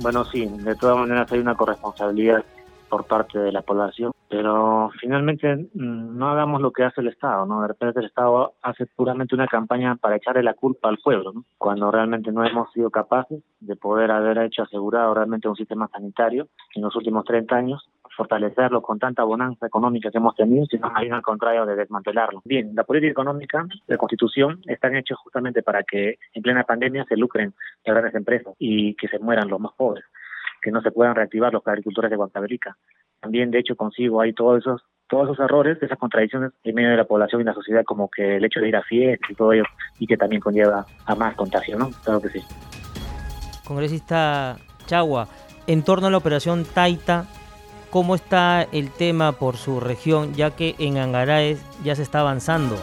Bueno, 0.00 0.24
sí, 0.24 0.46
de 0.46 0.76
todas 0.76 0.96
maneras 0.96 1.30
hay 1.32 1.40
una 1.40 1.56
corresponsabilidad 1.56 2.44
por 2.88 3.04
parte 3.06 3.38
de 3.38 3.52
la 3.52 3.62
población, 3.62 4.12
pero 4.28 4.90
finalmente 5.00 5.54
mm, 5.56 6.16
no 6.16 6.30
hagamos 6.30 6.60
lo 6.60 6.72
que 6.72 6.84
hace 6.84 7.00
el 7.00 7.08
Estado, 7.08 7.46
¿no? 7.46 7.62
De 7.62 7.68
repente 7.68 8.00
el 8.00 8.06
Estado 8.06 8.54
hace 8.62 8.86
puramente 8.86 9.34
una 9.34 9.46
campaña 9.46 9.96
para 9.96 10.16
echarle 10.16 10.42
la 10.42 10.54
culpa 10.54 10.88
al 10.88 10.98
pueblo, 10.98 11.32
¿no? 11.32 11.44
Cuando 11.58 11.90
realmente 11.90 12.32
no 12.32 12.44
hemos 12.44 12.72
sido 12.72 12.90
capaces 12.90 13.42
de 13.60 13.76
poder 13.76 14.10
haber 14.10 14.38
hecho 14.38 14.62
asegurado 14.62 15.14
realmente 15.14 15.48
un 15.48 15.56
sistema 15.56 15.88
sanitario 15.88 16.48
en 16.74 16.82
los 16.82 16.94
últimos 16.96 17.24
30 17.24 17.54
años 17.54 17.88
fortalecerlo 18.18 18.82
con 18.82 18.98
tanta 18.98 19.22
bonanza 19.22 19.64
económica 19.64 20.10
que 20.10 20.18
hemos 20.18 20.34
tenido, 20.34 20.66
sino 20.66 20.90
más 20.90 21.00
bien 21.00 21.14
al 21.14 21.22
contrario 21.22 21.64
de 21.64 21.76
desmantelarlo. 21.76 22.42
Bien, 22.44 22.72
la 22.74 22.82
política 22.82 23.12
económica, 23.12 23.64
la 23.86 23.96
constitución, 23.96 24.60
están 24.66 24.96
hechos 24.96 25.18
justamente 25.18 25.62
para 25.62 25.84
que 25.84 26.18
en 26.34 26.42
plena 26.42 26.64
pandemia 26.64 27.04
se 27.04 27.16
lucren 27.16 27.54
las 27.84 27.94
grandes 27.94 28.16
empresas 28.16 28.54
y 28.58 28.94
que 28.96 29.06
se 29.06 29.20
mueran 29.20 29.48
los 29.48 29.60
más 29.60 29.72
pobres, 29.76 30.04
que 30.60 30.72
no 30.72 30.82
se 30.82 30.90
puedan 30.90 31.14
reactivar 31.14 31.52
los 31.52 31.64
agricultores 31.64 32.10
de 32.10 32.16
Guantaverica. 32.16 32.76
También, 33.20 33.52
de 33.52 33.60
hecho, 33.60 33.76
consigo 33.76 34.20
ahí 34.20 34.32
todos 34.32 34.58
esos 34.58 34.82
todos 35.08 35.30
esos 35.30 35.38
errores, 35.42 35.78
esas 35.80 35.96
contradicciones 35.96 36.52
en 36.64 36.74
medio 36.74 36.90
de 36.90 36.98
la 36.98 37.06
población 37.06 37.40
y 37.40 37.44
la 37.44 37.54
sociedad, 37.54 37.82
como 37.82 38.10
que 38.10 38.36
el 38.36 38.44
hecho 38.44 38.60
de 38.60 38.68
ir 38.68 38.76
a 38.76 38.82
fiestas 38.82 39.30
y 39.30 39.34
todo 39.34 39.54
ello, 39.54 39.64
y 39.98 40.06
que 40.06 40.18
también 40.18 40.42
conlleva 40.42 40.84
a 41.06 41.14
más 41.14 41.34
contagio, 41.34 41.78
¿no? 41.78 41.88
Claro 42.04 42.20
que 42.20 42.28
sí. 42.28 42.40
Congresista 43.64 44.58
Chagua, 44.84 45.28
en 45.66 45.82
torno 45.82 46.08
a 46.08 46.10
la 46.10 46.18
operación 46.18 46.64
Taita, 46.64 47.24
cómo 47.90 48.14
está 48.14 48.62
el 48.72 48.90
tema 48.90 49.32
por 49.32 49.56
su 49.56 49.80
región, 49.80 50.34
ya 50.34 50.50
que 50.54 50.74
en 50.78 50.98
Angaraes 50.98 51.64
ya 51.82 51.94
se 51.94 52.02
está 52.02 52.20
avanzando. 52.20 52.76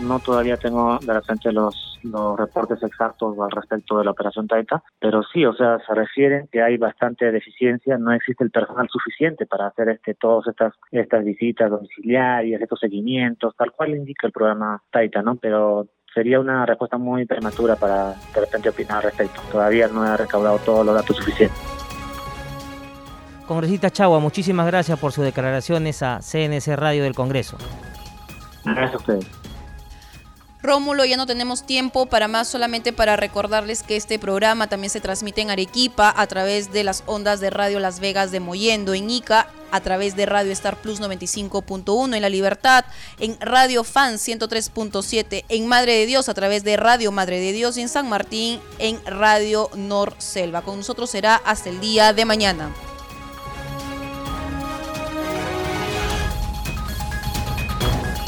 No 0.00 0.18
todavía 0.18 0.56
tengo 0.56 0.98
de 1.00 1.14
repente 1.14 1.52
los, 1.52 2.00
los 2.02 2.38
reportes 2.38 2.82
exactos 2.82 3.36
al 3.38 3.50
respecto 3.50 3.98
de 3.98 4.04
la 4.04 4.10
operación 4.10 4.48
Taita, 4.48 4.82
pero 4.98 5.22
sí, 5.32 5.44
o 5.44 5.54
sea, 5.54 5.78
se 5.86 5.94
refieren 5.94 6.48
que 6.50 6.62
hay 6.62 6.76
bastante 6.76 7.30
deficiencia, 7.30 7.96
no 7.96 8.12
existe 8.12 8.44
el 8.44 8.50
personal 8.50 8.88
suficiente 8.90 9.46
para 9.46 9.68
hacer 9.68 9.88
este 9.90 10.14
todas 10.14 10.48
estas 10.48 10.74
estas 10.90 11.24
visitas 11.24 11.70
domiciliarias, 11.70 12.60
estos 12.60 12.80
seguimientos, 12.80 13.54
tal 13.56 13.72
cual 13.72 13.90
indica 13.90 14.26
el 14.26 14.32
programa 14.32 14.82
Taita, 14.90 15.22
¿no? 15.22 15.36
Pero 15.36 15.86
sería 16.12 16.40
una 16.40 16.66
respuesta 16.66 16.98
muy 16.98 17.24
prematura 17.24 17.76
para 17.76 18.14
de 18.34 18.40
repente 18.40 18.68
opinar 18.68 18.98
al 18.98 19.02
respecto. 19.04 19.40
Todavía 19.50 19.88
no 19.88 20.04
he 20.04 20.16
recaudado 20.16 20.58
todos 20.58 20.84
los 20.84 20.94
datos 20.94 21.16
suficientes. 21.16 21.83
Congresista 23.46 23.90
Chagua, 23.90 24.20
muchísimas 24.20 24.66
gracias 24.66 24.98
por 24.98 25.12
sus 25.12 25.24
declaraciones 25.24 26.02
a 26.02 26.20
CNC 26.20 26.76
Radio 26.76 27.04
del 27.04 27.14
Congreso. 27.14 27.56
Gracias 28.64 28.94
a 28.94 28.96
ustedes. 28.96 29.26
Rómulo, 30.64 31.04
ya 31.04 31.18
no 31.18 31.26
tenemos 31.26 31.66
tiempo 31.66 32.06
para 32.06 32.26
más, 32.26 32.48
solamente 32.48 32.94
para 32.94 33.16
recordarles 33.16 33.82
que 33.82 33.96
este 33.96 34.18
programa 34.18 34.66
también 34.66 34.88
se 34.88 35.02
transmite 35.02 35.42
en 35.42 35.50
Arequipa 35.50 36.14
a 36.16 36.26
través 36.26 36.72
de 36.72 36.84
las 36.84 37.02
ondas 37.04 37.38
de 37.40 37.50
Radio 37.50 37.80
Las 37.80 38.00
Vegas 38.00 38.30
de 38.30 38.40
Moyendo, 38.40 38.94
en 38.94 39.10
Ica 39.10 39.46
a 39.72 39.80
través 39.80 40.16
de 40.16 40.24
Radio 40.24 40.52
Star 40.52 40.76
Plus 40.76 41.02
95.1 41.02 42.16
en 42.16 42.22
La 42.22 42.30
Libertad, 42.30 42.86
en 43.18 43.36
Radio 43.40 43.84
Fan 43.84 44.14
103.7 44.14 45.44
en 45.50 45.66
Madre 45.66 45.98
de 45.98 46.06
Dios 46.06 46.30
a 46.30 46.34
través 46.34 46.64
de 46.64 46.78
Radio 46.78 47.12
Madre 47.12 47.40
de 47.40 47.52
Dios 47.52 47.76
y 47.76 47.82
en 47.82 47.90
San 47.90 48.08
Martín 48.08 48.58
en 48.78 49.04
Radio 49.04 49.68
Nor 49.74 50.14
Selva. 50.16 50.62
Con 50.62 50.78
nosotros 50.78 51.10
será 51.10 51.36
hasta 51.44 51.68
el 51.68 51.78
día 51.80 52.14
de 52.14 52.24
mañana. 52.24 52.70